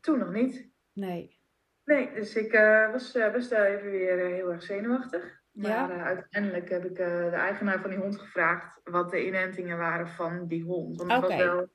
Toen 0.00 0.18
nog 0.18 0.32
niet. 0.32 0.70
Nee. 0.92 1.42
Nee, 1.84 2.10
dus 2.14 2.34
ik 2.36 2.52
eh, 2.52 2.90
was 2.90 3.14
eh, 3.14 3.32
best 3.32 3.50
wel 3.50 3.64
even 3.64 3.90
weer 3.90 4.18
eh, 4.26 4.32
heel 4.32 4.52
erg 4.52 4.62
zenuwachtig. 4.62 5.42
Maar 5.52 5.70
Ja. 5.70 6.02
uiteindelijk 6.04 6.70
heb 6.70 6.84
ik 6.84 6.96
de 6.96 7.30
eigenaar 7.32 7.80
van 7.80 7.90
die 7.90 7.98
hond 7.98 8.18
gevraagd 8.18 8.80
wat 8.84 9.10
de 9.10 9.26
inentingen 9.26 9.78
waren 9.78 10.08
van 10.08 10.46
die 10.46 10.62
hond. 10.64 10.96
Want 10.96 11.12
het 11.12 11.20
was 11.20 11.34
wel 11.36 11.58
een 11.58 11.70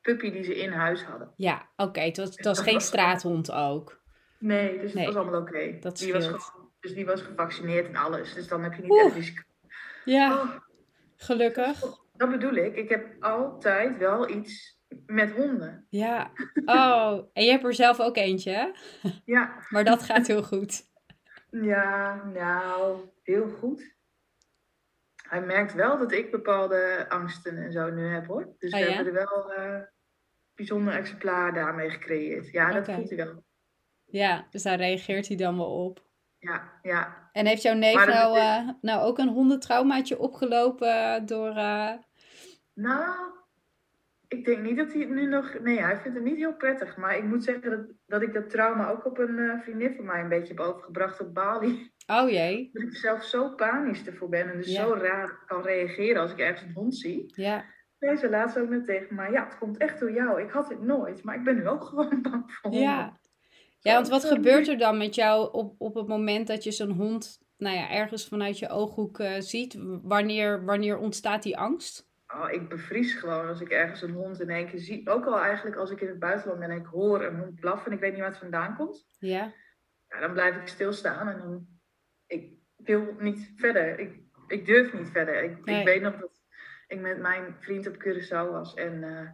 puppy 0.00 0.30
die 0.30 0.42
ze 0.42 0.56
in 0.58 0.72
huis 0.72 1.04
hadden. 1.04 1.32
Ja, 1.36 1.68
oké. 1.76 2.00
Het 2.00 2.16
was, 2.16 2.28
het 2.36 2.44
was 2.44 2.56
Dat 2.56 2.66
geen 2.66 2.80
straathond 2.80 3.52
ook. 3.52 4.00
Nee, 4.38 4.78
dus 4.80 4.94
Nee, 4.94 5.04
het 5.04 5.14
was 5.14 5.22
allemaal 5.22 5.40
oké. 5.40 5.78
dat 5.80 5.96
Die 5.98 6.12
was 6.12 6.52
Dus 6.80 6.94
die 6.94 7.06
was 7.06 7.22
gevaccineerd 7.22 7.86
en 7.86 7.96
alles. 7.96 8.34
Dus 8.34 8.48
dan 8.48 8.62
heb 8.62 8.74
je 8.74 8.82
niet 8.82 8.90
Oeh. 8.90 9.04
echt 9.04 9.14
risico. 9.14 9.42
Ja, 10.04 10.32
Oh, 10.42 10.50
gelukkig. 11.16 11.80
dat 12.12 12.30
bedoel 12.30 12.52
ik. 12.54 12.76
Ik 12.76 12.88
heb 12.88 13.06
altijd 13.20 13.96
wel 13.98 14.28
iets 14.30 14.77
met 15.06 15.30
honden. 15.32 15.86
Ja. 15.90 16.30
Oh, 16.64 17.18
en 17.32 17.44
je 17.44 17.50
hebt 17.50 17.64
er 17.64 17.74
zelf 17.74 18.00
ook 18.00 18.16
eentje, 18.16 18.50
hè? 18.50 18.68
Ja, 19.24 19.54
Maar 19.68 19.84
dat 19.84 20.02
gaat 20.02 20.26
heel 20.26 20.42
goed. 20.42 20.82
ja 21.50 22.22
nou, 22.24 23.00
heel 23.22 23.48
goed. 23.48 23.96
Hij 25.28 25.40
merkt 25.42 25.74
wel 25.74 25.98
dat 25.98 26.12
ik 26.12 26.30
bepaalde 26.30 27.06
angsten 27.08 27.56
en 27.64 27.72
zo 27.72 27.90
nu 27.90 28.06
heb 28.06 28.26
hoor. 28.26 28.54
Dus 28.58 28.72
Oh, 28.72 28.78
we 28.80 28.84
ja? 28.86 28.92
hebben 28.92 29.14
er 29.16 29.26
wel 29.26 29.52
eh 29.52 29.80
bijzonder 30.54 30.94
exemplaar 30.94 31.54
daarmee 31.54 31.90
gecreëerd. 31.90 32.50
Ja, 32.50 32.72
dat 32.72 32.82
Oké. 32.88 32.94
voelt 32.94 33.08
hij 33.08 33.18
wel. 33.24 33.44
Ja, 34.04 34.46
dus 34.50 34.62
daar 34.62 34.76
reageert 34.76 35.28
hij 35.28 35.36
dan 35.36 35.56
wel 35.56 35.84
op. 35.84 36.06
Ja, 36.38 36.78
ja. 36.82 37.28
En 37.32 37.46
heeft 37.46 37.62
jouw 37.62 37.74
neef 37.74 38.06
nou, 38.06 38.36
is- 38.36 38.42
eh, 38.42 38.68
nou 38.80 39.02
ook 39.02 39.18
een 39.18 39.28
hondentraumaatje 39.28 40.18
opgelopen 40.18 41.26
door... 41.26 41.48
eh, 41.56 41.92
Nou, 42.74 43.32
ik 44.28 44.44
denk 44.44 44.62
niet 44.62 44.76
dat 44.76 44.92
hij 44.92 45.00
het 45.00 45.10
nu 45.10 45.26
nog... 45.26 45.58
Nee, 45.62 45.80
hij 45.80 45.96
vindt 45.96 46.16
het 46.16 46.26
niet 46.26 46.36
heel 46.36 46.54
prettig. 46.56 46.96
Maar 46.96 47.16
ik 47.16 47.24
moet 47.24 47.44
zeggen 47.44 47.70
dat, 47.70 47.80
dat 48.06 48.22
ik 48.22 48.32
dat 48.34 48.50
trauma 48.50 48.90
ook 48.90 49.04
op 49.06 49.18
een 49.18 49.38
eh, 49.38 49.60
vriendin 49.60 49.94
van 49.94 50.04
mij 50.04 50.20
een 50.20 50.28
beetje 50.28 50.54
heb 50.54 50.60
overgebracht 50.62 51.20
op 51.20 51.34
Bali. 51.34 51.92
Oh 52.06 52.30
jee. 52.30 52.68
Dat 52.72 52.82
ik 52.82 52.96
zelf 52.96 53.24
zo 53.24 53.54
panisch 53.54 54.06
ervoor 54.06 54.28
ben 54.28 54.50
en 54.50 54.56
dus 54.56 54.72
Ja. 54.72 54.82
zo 54.86 54.92
raar 54.94 55.42
kan 55.46 55.62
reageren 55.62 56.22
als 56.22 56.32
ik 56.32 56.38
ergens 56.38 56.62
een 56.62 56.72
hond 56.72 56.96
zie. 56.96 57.32
Ja, 57.34 57.64
Nee, 57.98 58.16
ze 58.16 58.30
laatst 58.30 58.58
ook 58.58 58.68
net 58.68 58.86
tegen 58.86 59.14
mij. 59.14 59.30
Ja, 59.30 59.44
het 59.44 59.58
komt 59.58 59.76
echt 59.76 60.00
door 60.00 60.12
jou. 60.12 60.42
Ik 60.42 60.50
had 60.50 60.68
dit 60.68 60.80
nooit, 60.80 61.22
maar 61.22 61.34
ik 61.36 61.44
ben 61.44 61.54
nu 61.56 61.68
ook 61.68 61.84
gewoon 61.88 62.22
bang 62.22 62.52
voor 62.52 62.70
honden. 62.70 62.80
ja. 62.80 63.18
Ja, 63.80 63.94
want 63.94 64.08
wat 64.08 64.24
gebeurt 64.24 64.68
er 64.68 64.78
dan 64.78 64.98
met 64.98 65.14
jou 65.14 65.52
op, 65.52 65.74
op 65.78 65.94
het 65.94 66.06
moment 66.06 66.46
dat 66.46 66.64
je 66.64 66.70
zo'n 66.70 66.90
hond, 66.90 67.40
nou 67.56 67.76
ja, 67.76 67.90
ergens 67.90 68.28
vanuit 68.28 68.58
je 68.58 68.68
ooghoek 68.68 69.18
eh, 69.18 69.40
ziet? 69.40 69.76
Wanneer, 70.02 70.64
wanneer 70.64 70.98
ontstaat 70.98 71.42
die 71.42 71.58
angst? 71.58 72.07
Oh, 72.34 72.50
ik 72.50 72.68
bevries 72.68 73.14
gewoon 73.14 73.46
als 73.46 73.60
ik 73.60 73.68
ergens 73.70 74.02
een 74.02 74.12
hond 74.12 74.40
in 74.40 74.50
één 74.50 74.68
keer 74.68 74.78
zie. 74.78 75.08
Ook 75.10 75.24
al 75.26 75.38
eigenlijk 75.40 75.76
als 75.76 75.90
ik 75.90 76.00
in 76.00 76.08
het 76.08 76.18
buitenland 76.18 76.60
ben 76.60 76.70
en 76.70 76.76
ik 76.80 76.86
hoor 76.86 77.24
een 77.24 77.38
hond 77.38 77.60
blaffen 77.60 77.86
en 77.86 77.92
ik 77.96 78.00
weet 78.00 78.10
niet 78.10 78.20
waar 78.20 78.30
het 78.30 78.38
vandaan 78.38 78.76
komt. 78.76 79.06
Ja, 79.18 79.52
Ja, 80.08 80.20
dan 80.20 80.32
blijf 80.32 80.56
ik 80.56 80.66
stilstaan 80.68 81.28
en 81.28 81.38
dan... 81.38 81.66
Ik 82.26 82.52
wil 82.76 83.14
niet 83.18 83.52
verder. 83.56 83.98
Ik, 83.98 84.20
ik 84.46 84.66
durf 84.66 84.92
niet 84.92 85.10
verder. 85.10 85.42
Ik, 85.42 85.64
Nee. 85.64 85.80
ik 85.80 85.86
weet 85.86 86.02
nog 86.02 86.16
dat 86.16 86.40
ik 86.86 87.00
met 87.00 87.18
mijn 87.18 87.56
vriend 87.60 87.86
op 87.86 88.04
Curaçao 88.04 88.50
was 88.50 88.74
en 88.74 89.02
eh, 89.04 89.28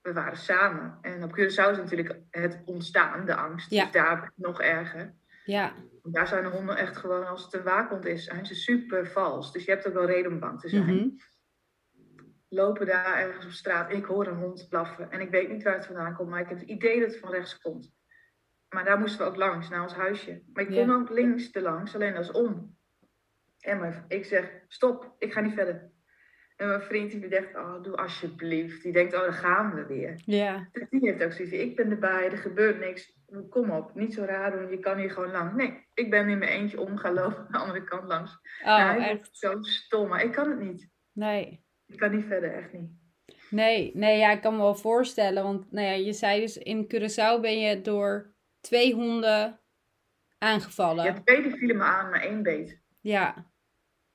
we 0.00 0.12
waren 0.12 0.36
samen. 0.36 0.98
En 1.02 1.22
op 1.22 1.30
Curaçao 1.38 1.70
is 1.70 1.76
natuurlijk 1.76 2.18
het 2.30 2.62
ontstaan, 2.64 3.26
de 3.26 3.34
angst. 3.34 3.70
Ja. 3.70 3.82
Dus 3.82 3.92
daar 3.92 4.32
nog 4.36 4.60
erger. 4.60 5.14
Ja. 5.44 5.72
Daar 6.02 6.26
zijn 6.26 6.42
de 6.44 6.50
honden 6.50 6.76
echt 6.76 6.96
gewoon, 6.96 7.26
als 7.26 7.44
het 7.44 7.54
een 7.54 7.62
waakhond 7.62 8.04
is, 8.06 8.24
zijn 8.24 8.46
ze 8.46 8.54
super 8.54 9.06
vals. 9.06 9.52
Dus 9.52 9.64
je 9.64 9.70
hebt 9.70 9.86
ook 9.88 9.94
wel 9.94 10.06
reden 10.06 10.32
om 10.32 10.38
bang 10.40 10.60
te 10.60 10.68
zijn. 10.68 10.84
Mhm. 10.84 11.08
Lopen 12.56 12.86
daar 12.86 13.18
ergens 13.18 13.44
op 13.44 13.50
straat, 13.50 13.92
ik 13.92 14.04
hoor 14.04 14.26
een 14.26 14.36
hond 14.36 14.66
blaffen 14.68 15.10
en 15.10 15.20
ik 15.20 15.30
weet 15.30 15.50
niet 15.50 15.62
waar 15.62 15.74
het 15.74 15.86
vandaan 15.86 16.14
komt, 16.14 16.28
maar 16.28 16.40
ik 16.40 16.48
heb 16.48 16.58
het 16.58 16.68
idee 16.68 17.00
dat 17.00 17.10
het 17.10 17.18
van 17.18 17.30
rechts 17.30 17.58
komt. 17.58 17.94
Maar 18.68 18.84
daar 18.84 18.98
moesten 18.98 19.18
we 19.18 19.30
ook 19.30 19.36
langs, 19.36 19.68
naar 19.68 19.82
ons 19.82 19.94
huisje. 19.94 20.42
Maar 20.52 20.62
ik 20.62 20.68
kon 20.68 20.86
Ja. 20.86 20.94
ook 20.94 21.10
links 21.10 21.50
te 21.50 21.60
langs, 21.60 21.94
alleen 21.94 22.14
dat 22.14 22.24
is 22.24 22.30
om. 22.30 22.76
En 23.60 23.80
mijn, 23.80 24.04
ik 24.08 24.24
zeg, 24.24 24.50
stop, 24.68 25.14
ik 25.18 25.32
ga 25.32 25.40
niet 25.40 25.54
verder. 25.54 25.90
En 26.56 26.68
mijn 26.68 26.80
vriend 26.82 27.10
die 27.10 27.28
denkt, 27.28 27.56
oh, 27.56 27.82
doe 27.82 27.96
alsjeblieft. 27.96 28.82
Die 28.82 28.92
denkt, 28.92 29.14
oh, 29.14 29.20
dan 29.20 29.32
gaan 29.32 29.74
we 29.74 29.86
weer. 29.86 30.22
Ja. 30.24 30.68
Dus 30.72 30.88
die 30.90 31.00
heeft 31.10 31.24
ook 31.24 31.32
zoiets 31.32 31.54
ik 31.54 31.76
ben 31.76 31.90
erbij, 31.90 32.30
er 32.30 32.38
gebeurt 32.38 32.78
niks. 32.78 33.14
Kom 33.50 33.70
op, 33.70 33.94
niet 33.94 34.14
zo 34.14 34.24
raar 34.24 34.50
doen, 34.50 34.70
je 34.70 34.78
kan 34.78 34.98
hier 34.98 35.10
gewoon 35.10 35.30
langs. 35.30 35.54
Nee, 35.54 35.86
ik 35.94 36.10
ben 36.10 36.28
in 36.28 36.38
mijn 36.38 36.50
eentje 36.50 36.80
om 36.80 36.96
gaan 36.96 37.14
lopen 37.14 37.38
aan 37.38 37.52
de 37.52 37.58
andere 37.58 37.84
kant 37.84 38.04
langs. 38.04 38.38
Oh, 38.64 38.94
ik 38.96 39.02
echt? 39.02 39.28
zo 39.36 39.62
stom, 39.62 40.08
maar 40.08 40.24
ik 40.24 40.32
kan 40.32 40.50
het 40.50 40.58
niet. 40.58 40.88
Nee. 41.12 41.64
Ik 41.86 41.98
kan 41.98 42.16
niet 42.16 42.24
verder, 42.24 42.54
echt 42.54 42.72
niet. 42.72 42.90
Nee, 43.50 43.90
nee, 43.94 44.18
ja, 44.18 44.32
ik 44.32 44.40
kan 44.40 44.56
me 44.56 44.62
wel 44.62 44.74
voorstellen. 44.74 45.42
Want 45.42 45.72
nou 45.72 45.86
ja, 45.86 45.92
je 45.92 46.12
zei 46.12 46.40
dus 46.40 46.58
in 46.58 46.84
Curaçao 46.84 47.40
ben 47.40 47.58
je 47.58 47.80
door 47.80 48.34
twee 48.60 48.94
honden 48.94 49.60
aangevallen. 50.38 51.04
Ja, 51.04 51.12
twee 51.12 51.42
die 51.42 51.56
vielen 51.56 51.76
me 51.76 51.82
aan, 51.82 52.10
maar 52.10 52.20
één 52.22 52.42
beet. 52.42 52.80
Ja. 53.00 53.50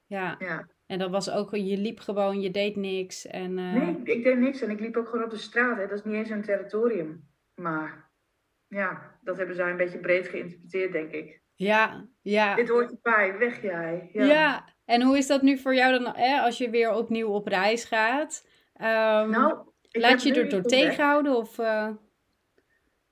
Ja. 0.06 0.36
Ja. 0.40 0.68
En 0.86 1.00
dat 1.00 1.10
was 1.10 1.32
ook, 1.32 1.56
je 1.56 1.78
liep 1.78 2.00
gewoon, 2.00 2.42
je 2.42 2.52
deed 2.52 2.76
niks. 2.76 3.28
En, 3.28 3.58
eh, 3.58 3.74
Nee, 3.74 4.02
ik 4.04 4.24
deed 4.24 4.38
niks 4.38 4.62
en 4.62 4.70
ik 4.70 4.80
liep 4.80 4.98
ook 4.98 5.10
gewoon 5.10 5.26
op 5.26 5.32
de 5.32 5.38
straat. 5.38 5.78
Hè. 5.78 5.88
Dat 5.88 5.98
is 5.98 6.04
niet 6.04 6.16
eens 6.16 6.30
een 6.30 6.42
territorium. 6.42 7.30
Maar 7.56 8.12
ja, 8.68 9.20
dat 9.22 9.38
hebben 9.38 9.56
zij 9.56 9.70
een 9.70 9.78
beetje 9.78 10.00
breed 10.00 10.28
geïnterpreteerd, 10.28 10.92
denk 10.92 11.12
ik. 11.12 11.42
Ja, 11.56 12.08
ja. 12.22 12.56
Dit 12.56 12.70
hoort 12.70 12.92
erbij, 12.92 13.38
weg 13.38 13.62
jij. 13.62 14.10
Ja. 14.14 14.26
Ja. 14.26 14.76
En 14.92 15.02
hoe 15.02 15.18
is 15.18 15.28
dat 15.28 15.42
nu 15.42 15.58
voor 15.58 15.76
jou 15.76 16.00
dan, 16.04 16.16
als 16.44 16.58
je 16.58 16.70
weer 16.70 16.92
opnieuw 16.94 17.28
op 17.28 17.48
reis 17.48 17.86
gaat? 17.86 18.48
Ehm, 18.74 19.30
Nou, 19.30 19.58
laat 19.92 20.24
je 20.24 20.34
er 20.34 20.50
door 20.50 20.62
tegenhouden? 20.62 21.36
Of, 21.36 21.60
eh, 21.60 21.90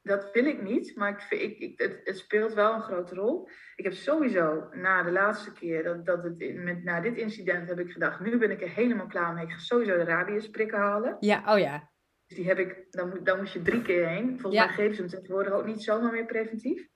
Dat 0.02 0.30
wil 0.34 0.46
ik 0.46 0.62
niet, 0.62 0.96
maar 0.96 1.10
ik, 1.30 1.39
ik, 1.42 1.58
ik, 1.60 1.80
het, 1.82 2.02
het 2.04 2.18
speelt 2.18 2.54
wel 2.54 2.74
een 2.74 2.82
grote 2.82 3.15
rol. 3.15 3.50
Ik 3.76 3.84
heb 3.84 3.94
sowieso 3.94 4.68
na 4.72 5.04
de 5.04 5.12
laatste 5.12 5.54
keer, 5.54 5.84
dat, 5.84 6.06
dat 6.06 6.24
het, 6.24 6.54
met, 6.56 6.84
na 6.84 7.02
dit 7.02 7.18
incident, 7.18 7.68
heb 7.68 7.80
ik 7.80 7.92
gedacht, 7.92 8.20
nu 8.20 8.38
ben 8.38 8.52
ik 8.52 8.62
er 8.62 8.70
helemaal 8.70 9.08
klaar 9.08 9.34
mee. 9.34 9.44
Ik 9.46 9.52
ga 9.52 9.58
sowieso 9.58 9.98
de 9.98 10.04
rabiesprikken 10.04 10.78
halen. 10.78 11.18
Ja, 11.20 11.44
oh 11.54 11.60
ja. 11.60 11.89
Dus 12.28 12.38
die 12.38 12.48
heb 12.48 12.58
ik, 12.60 12.86
dan, 12.89 13.10
moet- 13.10 13.26
dan 13.26 13.38
moest 13.39 13.54
je 13.54 13.62
drie 13.62 13.82
keer 13.82 14.08
heen. 14.08 14.39
Volgens 14.39 14.62
Ja. 14.62 14.65
mij 14.65 14.74
geven 14.76 14.96
ze 14.96 15.02
hem 15.02 15.10
tegenwoordig 15.10 15.54
ook 15.54 15.65
niet 15.65 15.84
zomaar 15.84 16.12
meer 16.12 16.26
preventief. 16.26 16.88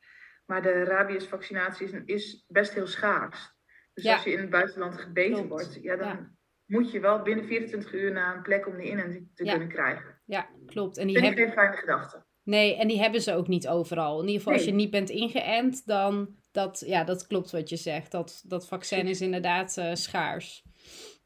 Maar 0.45 0.61
de 0.61 0.83
rabiesvaccinatie 0.83 1.87
is, 1.87 2.01
is 2.05 2.45
best 2.47 2.73
heel 2.73 2.87
schaars. 2.87 3.52
Dus 3.93 4.03
Ja. 4.03 4.13
als 4.13 4.23
je 4.23 4.31
in 4.31 4.39
het 4.39 4.49
buitenland 4.49 4.97
gebeten 4.97 5.31
Klopt. 5.33 5.49
wordt, 5.49 5.77
ja, 5.81 5.95
dan 5.95 6.07
Ja. 6.07 6.31
moet 6.65 6.91
je 6.91 6.99
wel 6.99 7.21
binnen 7.21 7.45
24 7.45 7.93
uur 7.93 8.11
naar 8.11 8.35
een 8.35 8.41
plek 8.41 8.67
om 8.67 8.77
die 8.77 8.89
inenting 8.89 9.29
te 9.33 9.43
Ja. 9.45 9.51
kunnen 9.51 9.69
krijgen. 9.69 10.21
Ja, 10.25 10.49
klopt. 10.65 10.97
En 10.97 11.07
die 11.07 11.15
Vind 11.15 11.27
hebben, 11.27 11.45
geen 11.45 11.53
fijne 11.53 11.75
gedachte. 11.77 12.25
nee, 12.43 12.75
en 12.77 12.87
die 12.87 12.99
hebben 13.01 13.21
ze 13.21 13.33
ook 13.33 13.47
niet 13.47 13.67
overal. 13.67 14.15
In 14.21 14.25
ieder 14.27 14.37
geval, 14.41 14.53
als 14.53 14.65
je 14.65 14.71
niet 14.71 14.91
bent 14.91 15.09
ingeënt, 15.09 15.85
dan, 15.85 16.35
dat, 16.51 16.83
ja, 16.85 17.03
dat 17.03 17.27
klopt 17.27 17.51
wat 17.51 17.69
je 17.69 17.75
zegt. 17.75 18.11
Dat, 18.11 18.43
dat 18.47 18.67
vaccin 18.67 19.07
is 19.07 19.21
inderdaad 19.21 19.77
eh, 19.77 19.93
schaars. 19.93 20.63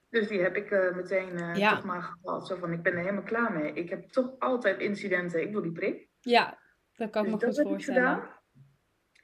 Dus 0.10 0.28
die 0.28 0.40
heb 0.42 0.56
ik 0.56 0.72
eh, 0.72 0.96
meteen 0.96 1.56
Ja. 1.58 1.76
toch 1.76 1.84
maar 1.84 2.02
gehad. 2.22 2.48
Zo 2.48 2.56
van, 2.56 2.72
ik 2.74 2.82
ben 2.82 2.94
er 2.94 3.00
helemaal 3.00 3.24
klaar 3.24 3.52
mee. 3.54 3.74
Ik 3.74 3.90
heb 3.90 4.10
toch 4.10 4.36
altijd 4.40 4.80
incidenten. 4.80 5.42
Ik 5.42 5.52
wil 5.52 5.62
die 5.62 5.72
prik. 5.72 6.10
Ja, 6.20 6.58
dat 6.96 7.10
kan 7.10 7.26
ik 7.26 7.40
Dus 7.40 7.58
me 7.58 7.64
goed 7.64 7.72
voorstellen. 7.72 8.30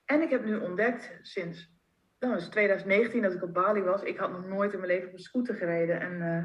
En 0.05 0.21
ik 0.21 0.29
heb 0.29 0.45
nu 0.45 0.55
ontdekt 0.59 1.17
sinds 1.21 1.72
nou, 2.29 2.41
is 2.41 2.47
2019 2.47 3.21
dat 3.21 3.33
ik 3.33 3.43
op 3.43 3.53
Bali 3.53 3.81
was. 3.81 4.01
Ik 4.01 4.17
had 4.17 4.31
nog 4.31 4.47
nooit 4.47 4.73
in 4.73 4.79
mijn 4.79 4.91
leven 4.91 5.07
op 5.07 5.13
een 5.13 5.19
scooter 5.19 5.55
gereden. 5.55 5.99
En 5.99 6.21
eh, 6.21 6.43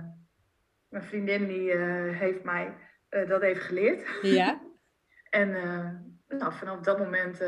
mijn 0.88 1.04
vriendin 1.04 1.46
die 1.46 1.72
eh, 1.72 2.18
heeft 2.18 2.42
mij 2.44 2.74
eh, 3.08 3.28
dat 3.28 3.42
even 3.42 3.62
geleerd. 3.62 4.06
Ja, 4.22 4.60
En 5.30 5.50
nou, 6.28 6.52
vanaf 6.52 6.80
dat 6.80 6.98
moment 6.98 7.42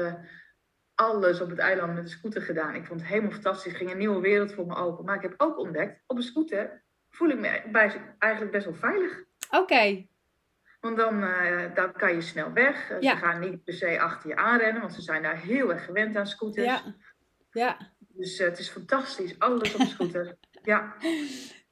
alles 0.94 1.40
op 1.40 1.50
het 1.50 1.58
eiland 1.58 1.94
met 1.94 2.04
de 2.04 2.10
scooter 2.10 2.42
gedaan. 2.42 2.74
Ik 2.74 2.86
vond 2.86 3.00
het 3.00 3.08
helemaal 3.08 3.30
fantastisch. 3.30 3.72
Er 3.72 3.78
ging 3.78 3.90
een 3.90 3.98
nieuwe 3.98 4.20
wereld 4.20 4.52
voor 4.52 4.66
me 4.66 4.74
open. 4.74 5.04
Maar 5.04 5.16
ik 5.16 5.22
heb 5.22 5.34
ook 5.36 5.58
ontdekt, 5.58 6.02
op 6.06 6.16
een 6.16 6.22
scooter 6.22 6.82
voel 7.08 7.28
ik 7.28 7.38
me 7.38 7.62
bij, 7.72 8.14
eigenlijk 8.18 8.52
best 8.52 8.64
wel 8.64 8.74
veilig. 8.74 9.24
oké. 9.50 10.06
Want 10.80 10.96
dan, 10.96 11.24
dan 11.74 11.92
kan 11.92 12.14
je 12.14 12.20
snel 12.20 12.52
weg. 12.52 12.88
Ja. 13.00 13.12
Ze 13.12 13.16
gaan 13.16 13.40
niet 13.40 13.64
per 13.64 13.74
se 13.74 14.00
achter 14.00 14.28
je 14.28 14.36
aanrennen, 14.36 14.80
want 14.80 14.94
ze 14.94 15.02
zijn 15.02 15.22
daar 15.22 15.40
heel 15.40 15.72
erg 15.72 15.84
gewend 15.84 16.16
aan 16.16 16.26
scooters. 16.26 16.66
Ja, 16.66 16.82
ja. 17.50 17.76
Dus 18.12 18.38
eh, 18.38 18.46
het 18.48 18.58
is 18.58 18.68
fantastisch, 18.68 19.38
alles 19.38 19.74
op 19.74 19.80
een 19.80 19.86
scooter. 19.86 20.36
ja, 20.62 20.94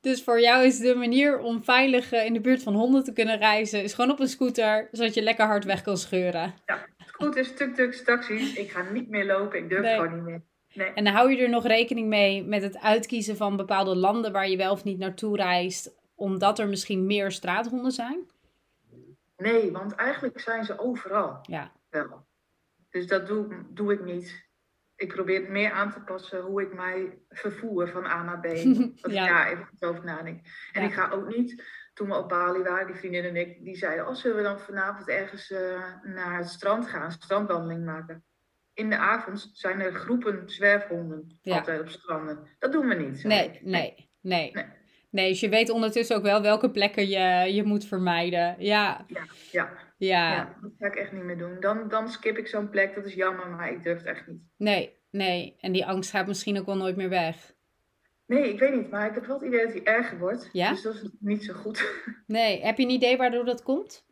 Dus 0.00 0.22
voor 0.24 0.40
jou 0.40 0.64
is 0.64 0.78
de 0.78 0.94
manier 0.94 1.38
om 1.38 1.62
veilig 1.64 2.12
eh, 2.12 2.24
in 2.24 2.32
de 2.32 2.40
buurt 2.40 2.62
van 2.62 2.74
honden 2.74 3.04
te 3.04 3.12
kunnen 3.12 3.38
reizen, 3.38 3.82
is 3.82 3.92
gewoon 3.94 4.10
op 4.10 4.20
een 4.20 4.28
scooter, 4.28 4.88
zodat 4.92 5.14
je 5.14 5.22
lekker 5.22 5.46
hard 5.46 5.64
weg 5.64 5.82
kan 5.82 5.96
scheuren. 5.96 6.54
scooters, 7.06 7.54
tuk-tuks, 7.54 8.04
taxis. 8.04 8.54
Ik 8.54 8.70
ga 8.70 8.82
niet 8.92 9.08
meer 9.08 9.24
lopen, 9.26 9.58
ik 9.58 9.68
durf 9.68 9.82
Nee. 9.82 9.94
gewoon 9.94 10.14
niet 10.14 10.24
meer. 10.24 10.42
Nee. 10.74 10.92
En 10.92 11.04
dan 11.04 11.12
hou 11.12 11.30
je 11.32 11.42
er 11.42 11.48
nog 11.48 11.66
rekening 11.66 12.08
mee 12.08 12.44
met 12.44 12.62
het 12.62 12.78
uitkiezen 12.80 13.36
van 13.36 13.56
bepaalde 13.56 13.96
landen 13.96 14.32
waar 14.32 14.48
je 14.48 14.56
wel 14.56 14.72
of 14.72 14.84
niet 14.84 14.98
naartoe 14.98 15.36
reist, 15.36 15.94
omdat 16.14 16.58
er 16.58 16.68
misschien 16.68 17.06
meer 17.06 17.32
straathonden 17.32 17.92
zijn? 17.92 18.18
nee, 19.36 19.72
want 19.72 19.94
eigenlijk 19.94 20.40
zijn 20.40 20.64
ze 20.64 20.78
overal 20.78 21.38
Ja, 21.42 21.72
wel. 21.90 22.26
Dus 22.90 23.06
dat 23.06 23.26
doe, 23.26 23.64
doe 23.70 23.92
ik 23.92 24.04
niet. 24.04 24.46
Ik 24.98 25.08
probeer 25.14 25.40
het 25.40 25.48
meer 25.48 25.70
aan 25.70 25.92
te 25.92 26.00
passen 26.00 26.40
hoe 26.40 26.62
ik 26.62 26.74
mij 26.74 27.18
vervoer 27.28 27.88
van 27.88 28.06
A 28.06 28.22
naar 28.22 28.40
B. 28.40 28.44
Dat 29.02 29.12
Ja. 29.12 29.22
ik 29.24 29.28
daar 29.28 29.46
even 29.48 29.88
over 29.88 30.04
nadenk. 30.04 30.46
En 30.72 30.80
Ja. 30.82 30.86
ik 30.88 30.94
ga 30.94 31.10
ook 31.10 31.28
niet, 31.36 31.64
toen 31.94 32.08
we 32.08 32.14
op 32.14 32.28
Bali 32.28 32.62
waren, 32.62 32.86
die 32.86 32.96
vriendin 32.96 33.24
en 33.24 33.36
ik, 33.36 33.64
die 33.64 33.76
zeiden, 33.76 34.08
oh, 34.08 34.14
zullen 34.14 34.36
we 34.36 34.42
dan 34.42 34.60
vanavond 34.60 35.08
ergens 35.08 35.50
eh, 35.50 35.92
naar 36.02 36.36
het 36.38 36.48
strand 36.48 36.86
gaan, 36.88 37.02
een 37.04 37.10
strandwandeling 37.12 37.84
maken? 37.84 38.24
In 38.74 38.90
de 38.90 38.96
avond 38.98 39.50
zijn 39.52 39.80
er 39.80 39.92
groepen 39.92 40.42
zwerfhonden 40.50 41.38
Ja. 41.42 41.56
altijd 41.56 41.80
op 41.80 41.88
stranden. 41.88 42.46
Dat 42.58 42.72
doen 42.72 42.88
we 42.88 42.94
niet. 42.94 43.24
nee, 43.24 43.60
nee. 43.62 44.10
Nee. 44.20 44.52
Nee, 45.10 45.28
dus 45.28 45.40
je 45.40 45.48
weet 45.48 45.70
ondertussen 45.70 46.16
ook 46.16 46.22
wel 46.22 46.42
welke 46.42 46.70
plekken 46.70 47.08
je, 47.08 47.54
je 47.54 47.64
moet 47.64 47.84
vermijden. 47.84 48.56
Ja, 48.58 49.04
Ja, 49.06 49.24
ja, 49.50 49.70
ja. 49.96 50.34
ja, 50.34 50.56
dat 50.60 50.70
ga 50.78 50.86
ik 50.86 50.94
echt 50.94 51.12
niet 51.12 51.22
meer 51.22 51.38
doen. 51.38 51.60
Dan, 51.60 51.88
dan 51.88 52.08
skip 52.08 52.38
ik 52.38 52.46
zo'n 52.46 52.70
plek, 52.70 52.94
dat 52.94 53.04
is 53.04 53.14
jammer, 53.14 53.48
maar 53.48 53.72
ik 53.72 53.82
durf 53.82 53.98
het 53.98 54.06
echt 54.06 54.26
niet. 54.26 54.40
Nee, 54.56 54.96
nee. 55.10 55.56
En 55.60 55.72
die 55.72 55.86
angst 55.86 56.10
gaat 56.10 56.26
misschien 56.26 56.58
ook 56.58 56.66
wel 56.66 56.76
nooit 56.76 56.96
meer 56.96 57.08
weg. 57.08 57.56
Nee, 58.26 58.52
ik 58.52 58.58
weet 58.58 58.74
niet, 58.74 58.90
maar 58.90 59.08
ik 59.08 59.14
heb 59.14 59.26
wel 59.26 59.38
het 59.38 59.46
idee 59.46 59.64
dat 59.64 59.72
hij 59.72 59.84
erger 59.84 60.18
wordt. 60.18 60.48
Ja? 60.52 60.70
Dus 60.70 60.82
dat 60.82 60.94
is 60.94 61.08
niet 61.18 61.44
zo 61.44 61.54
goed. 61.54 61.84
Nee, 62.26 62.62
heb 62.62 62.76
je 62.76 62.82
een 62.82 62.90
idee 62.90 63.16
waardoor 63.16 63.44
dat 63.44 63.62
komt? 63.62 64.06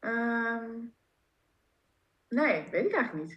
Ehm, 0.00 0.70
nee, 2.28 2.64
weet 2.70 2.84
ik 2.84 2.92
eigenlijk 2.92 3.14
niet. 3.14 3.32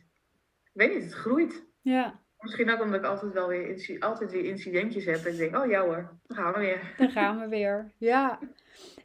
Ik 0.64 0.72
weet 0.74 0.94
niet, 0.94 1.04
het 1.04 1.14
groeit. 1.14 1.64
Ja, 1.82 2.21
Misschien 2.42 2.72
ook 2.72 2.82
omdat 2.82 3.00
ik 3.00 3.06
altijd 3.06 3.34
wel 3.34 3.48
weer, 3.48 3.96
altijd 4.00 4.32
weer 4.32 4.44
incidentjes 4.44 5.06
heb. 5.06 5.26
En 5.26 5.32
ik 5.32 5.38
denk, 5.38 5.56
oh 5.56 5.70
ja 5.70 5.82
hoor, 5.82 6.10
dan 6.28 6.38
gaan 6.38 6.54
we 6.54 6.60
weer. 6.60 6.94
daar 6.98 7.10
gaan 7.10 7.40
we 7.40 7.48
weer. 7.48 7.92
Ja. 7.98 8.40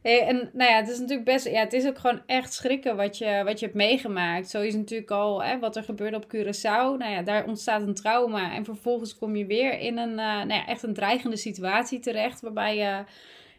Hey, 0.02 0.26
en 0.26 0.50
nou 0.52 0.70
ja, 0.70 0.76
het 0.76 0.88
is 0.88 0.98
natuurlijk 0.98 1.26
best, 1.26 1.48
ja, 1.48 1.60
het 1.60 1.72
is 1.72 1.86
ook 1.86 1.98
gewoon 1.98 2.22
echt 2.26 2.52
schrikken 2.52 2.96
wat 2.96 3.18
je, 3.18 3.42
wat 3.44 3.58
je 3.58 3.64
hebt 3.64 3.76
meegemaakt. 3.76 4.48
Zo 4.48 4.60
is 4.60 4.74
natuurlijk 4.74 5.10
al 5.10 5.44
hè, 5.44 5.58
wat 5.58 5.76
er 5.76 5.82
gebeurde 5.82 6.16
op 6.16 6.34
Curaçao. 6.36 6.98
Nou 6.98 7.10
ja, 7.10 7.22
daar 7.22 7.46
ontstaat 7.46 7.82
een 7.82 7.94
trauma. 7.94 8.52
En 8.54 8.64
vervolgens 8.64 9.18
kom 9.18 9.36
je 9.36 9.46
weer 9.46 9.78
in 9.78 9.98
een, 9.98 10.10
eh, 10.10 10.16
nou 10.16 10.52
ja, 10.52 10.66
echt 10.66 10.82
een 10.82 10.94
dreigende 10.94 11.36
situatie 11.36 11.98
terecht. 11.98 12.40
Waarbij 12.40 12.76
je, 12.76 13.04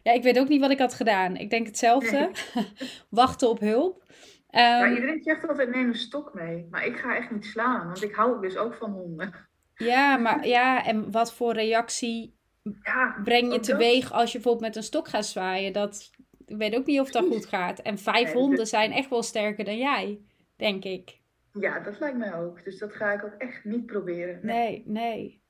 ja, 0.02 0.12
ik 0.12 0.22
weet 0.22 0.38
ook 0.38 0.48
niet 0.48 0.60
wat 0.60 0.70
ik 0.70 0.78
had 0.78 0.94
gedaan. 0.94 1.36
Ik 1.36 1.50
denk 1.50 1.66
hetzelfde. 1.66 2.30
Wachten 3.10 3.48
op 3.48 3.60
hulp. 3.60 4.06
Maar 4.50 4.82
Ehm, 4.82 4.94
iedereen 4.94 5.22
zegt 5.22 5.48
altijd, 5.48 5.70
neem 5.70 5.88
een 5.88 5.94
stok 5.94 6.34
mee. 6.34 6.66
Maar 6.70 6.86
ik 6.86 6.96
ga 6.96 7.16
echt 7.16 7.30
niet 7.30 7.44
slaan, 7.44 7.86
want 7.86 8.02
ik 8.02 8.14
hou 8.14 8.40
dus 8.40 8.56
ook 8.56 8.74
van 8.74 8.90
honden. 8.90 9.47
Ja, 9.78 10.16
maar 10.16 10.46
ja, 10.46 10.84
en 10.84 11.10
wat 11.10 11.34
voor 11.34 11.52
reactie 11.52 12.36
Ja, 12.82 13.20
breng 13.24 13.52
je 13.52 13.60
teweeg 13.60 14.12
als 14.12 14.32
je 14.32 14.38
bijvoorbeeld 14.38 14.66
met 14.66 14.76
een 14.76 14.82
stok 14.82 15.08
gaat 15.08 15.26
zwaaien? 15.26 15.72
Dat, 15.72 16.10
ik 16.46 16.56
weet 16.56 16.76
ook 16.76 16.86
niet 16.86 17.00
of 17.00 17.10
dat 17.10 17.26
goed 17.26 17.46
gaat. 17.46 17.78
En 17.78 17.98
vijf 17.98 18.32
honden 18.32 18.66
zijn 18.66 18.92
echt 18.92 19.10
wel 19.10 19.22
sterker 19.22 19.64
dan 19.64 19.78
jij, 19.78 20.20
denk 20.56 20.84
ik. 20.84 21.18
Ja, 21.52 21.80
dat 21.80 22.00
lijkt 22.00 22.18
mij 22.18 22.34
ook. 22.34 22.64
Dus 22.64 22.78
dat 22.78 22.92
ga 22.92 23.12
ik 23.12 23.24
ook 23.24 23.34
echt 23.38 23.64
niet 23.64 23.86
proberen. 23.86 24.38
Nee, 24.42 24.82
nee. 24.86 25.42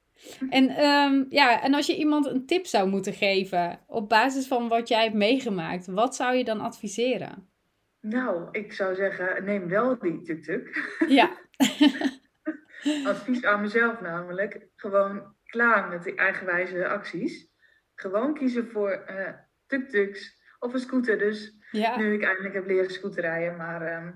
En, 0.50 0.68
ehm, 0.68 1.24
ja, 1.28 1.62
en 1.62 1.74
als 1.74 1.86
je 1.86 1.96
iemand 1.96 2.26
een 2.26 2.46
tip 2.46 2.66
zou 2.66 2.88
moeten 2.88 3.12
geven 3.12 3.80
op 3.86 4.08
basis 4.08 4.46
van 4.46 4.68
wat 4.68 4.88
jij 4.88 5.02
hebt 5.02 5.14
meegemaakt, 5.14 5.86
wat 5.86 6.16
zou 6.16 6.36
je 6.36 6.44
dan 6.44 6.60
adviseren? 6.60 7.48
Nou, 8.00 8.48
ik 8.52 8.72
zou 8.72 8.94
zeggen, 8.94 9.44
neem 9.44 9.68
wel 9.68 9.98
die 9.98 10.22
tuk-tuk. 10.22 10.96
Ja, 11.08 11.30
Advies 13.04 13.44
aan 13.44 13.60
mezelf 13.60 14.00
namelijk. 14.00 14.66
Gewoon 14.76 15.34
klaar 15.44 15.88
met 15.88 16.02
die 16.02 16.14
eigenwijze 16.14 16.88
acties. 16.88 17.48
Gewoon 17.94 18.34
kiezen 18.34 18.68
voor 18.70 18.90
eh 18.90 19.32
tuk-tuks 19.66 20.42
of 20.58 20.72
een 20.74 20.80
scooter. 20.80 21.18
Dus 21.18 21.56
ja, 21.70 21.96
nu 21.96 22.14
ik 22.14 22.22
eindelijk 22.24 22.54
heb 22.54 22.66
leren 22.66 22.90
scooterrijden. 22.90 23.56
Maar 23.56 23.82
ehm, 23.82 24.12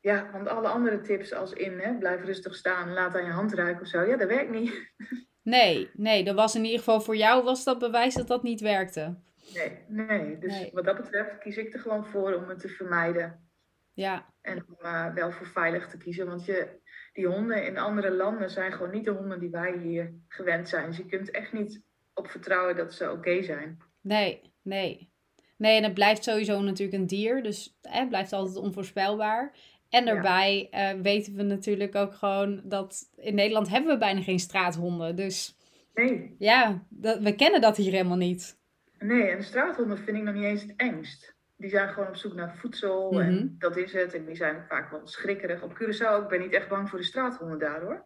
Ja, 0.00 0.30
want 0.32 0.48
alle 0.48 0.68
andere 0.68 1.00
tips 1.00 1.32
als 1.32 1.52
in, 1.52 1.78
hè, 1.78 1.98
blijf 1.98 2.24
rustig 2.24 2.54
staan, 2.54 2.92
laat 2.92 3.14
aan 3.14 3.24
je 3.24 3.30
hand 3.30 3.54
ruiken 3.54 3.82
of 3.82 3.88
zo, 3.88 4.02
ja, 4.02 4.16
dat 4.16 4.28
werkt 4.28 4.50
niet. 4.50 4.72
Nee, 5.42 5.90
nee, 5.92 6.24
dat 6.24 6.34
was 6.34 6.54
in 6.54 6.64
ieder 6.64 6.78
geval 6.78 7.00
voor 7.00 7.16
jou 7.16 7.44
was 7.44 7.64
dat 7.64 7.78
bewijs 7.78 8.14
dat 8.14 8.26
dat 8.26 8.42
niet 8.42 8.60
werkte. 8.60 9.18
Nee, 9.54 9.84
nee. 9.88 10.38
Dus 10.38 10.52
Nee. 10.52 10.70
wat 10.72 10.84
dat 10.84 10.96
betreft 10.96 11.38
kies 11.38 11.56
ik 11.56 11.74
er 11.74 11.80
gewoon 11.80 12.06
voor 12.06 12.34
om 12.34 12.48
het 12.48 12.58
te 12.58 12.68
vermijden. 12.68 13.48
Ja, 13.96 14.26
En 14.42 14.64
om 14.68 14.76
eh, 14.86 15.14
wel 15.14 15.30
voor 15.32 15.46
veilig 15.46 15.88
te 15.88 15.96
kiezen. 15.96 16.26
Want 16.26 16.44
je, 16.44 16.68
die 17.12 17.26
honden 17.26 17.66
in 17.66 17.78
andere 17.78 18.10
landen 18.10 18.50
zijn 18.50 18.72
gewoon 18.72 18.90
niet 18.90 19.04
de 19.04 19.10
honden 19.10 19.40
die 19.40 19.50
wij 19.50 19.78
hier 19.78 20.14
gewend 20.28 20.68
zijn. 20.68 20.86
Dus 20.86 20.96
je 20.96 21.06
kunt 21.06 21.30
echt 21.30 21.52
niet 21.52 21.82
op 22.14 22.28
vertrouwen 22.28 22.76
dat 22.76 22.94
ze 22.94 23.10
oké 23.12 23.42
zijn. 23.42 23.78
nee, 24.00 24.52
nee. 24.62 25.10
Nee, 25.56 25.76
en 25.76 25.82
het 25.84 25.94
blijft 25.94 26.24
sowieso 26.24 26.60
natuurlijk 26.60 26.98
een 26.98 27.06
dier, 27.06 27.42
dus 27.42 27.76
het 27.82 28.08
blijft 28.08 28.32
altijd 28.32 28.56
onvoorspelbaar. 28.56 29.52
En 29.88 30.04
Ja. 30.04 30.12
daarbij 30.12 30.68
eh, 30.70 30.92
weten 31.00 31.34
we 31.34 31.42
natuurlijk 31.42 31.94
ook 31.94 32.14
gewoon 32.14 32.60
dat 32.64 33.10
in 33.16 33.34
Nederland 33.34 33.68
hebben 33.68 33.92
we 33.92 33.98
bijna 33.98 34.22
geen 34.22 34.38
straathonden. 34.38 35.16
Dus 35.16 35.56
Nee, 35.94 36.34
ja, 36.38 36.82
dat, 36.88 37.18
we 37.18 37.34
kennen 37.34 37.60
dat 37.60 37.76
hier 37.76 37.92
helemaal 37.92 38.16
niet. 38.16 38.58
nee. 38.98 39.22
En 39.28 39.42
straathonden 39.44 39.98
vind 39.98 40.16
ik 40.16 40.22
nog 40.22 40.34
niet 40.34 40.44
eens 40.44 40.62
het 40.62 40.72
engst. 40.76 41.35
Die 41.56 41.70
zijn 41.70 41.88
gewoon 41.88 42.08
op 42.08 42.16
zoek 42.16 42.34
naar 42.34 42.56
voedsel 42.56 43.12
Mhm. 43.12 43.20
en 43.22 43.54
dat 43.58 43.76
is 43.76 43.92
het. 43.92 44.14
En 44.14 44.24
die 44.24 44.36
zijn 44.36 44.64
vaak 44.68 44.90
wel 44.90 45.00
schrikkerig. 45.06 45.62
Op 45.62 45.72
Curaçao, 45.82 46.22
ik 46.22 46.28
ben 46.28 46.40
niet 46.40 46.52
echt 46.52 46.68
bang 46.68 46.88
voor 46.88 46.98
de 46.98 47.04
straathonden 47.04 47.58
daar 47.58 47.80
hoor. 47.80 48.04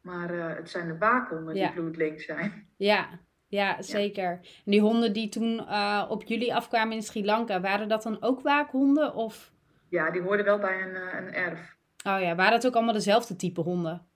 Maar 0.00 0.34
eh, 0.34 0.56
het 0.56 0.70
zijn 0.70 0.86
de 0.88 0.98
waakhonden 0.98 1.54
Ja. 1.54 1.66
die 1.66 1.74
bloedlink 1.80 2.20
zijn. 2.20 2.68
Ja, 2.76 3.08
ja, 3.46 3.82
zeker. 3.82 4.30
En 4.64 4.70
die 4.70 4.80
honden 4.80 5.12
die 5.12 5.28
toen 5.28 5.66
eh, 5.68 6.06
op 6.08 6.22
jullie 6.22 6.54
afkwamen 6.54 6.94
in 6.96 7.02
Sri 7.02 7.24
Lanka, 7.24 7.60
waren 7.60 7.88
dat 7.88 8.02
dan 8.02 8.22
ook 8.22 8.40
waakhonden? 8.40 9.14
Of, 9.14 9.52
Ja, 9.88 10.10
die 10.10 10.22
hoorden 10.22 10.44
wel 10.44 10.58
bij 10.58 10.82
een, 10.82 10.94
eh, 10.94 11.18
een 11.20 11.32
erf. 11.34 11.76
oh 12.06 12.20
ja, 12.20 12.34
waren 12.34 12.52
het 12.52 12.66
ook 12.66 12.74
allemaal 12.74 12.94
dezelfde 12.94 13.36
type 13.36 13.60
honden? 13.60 14.06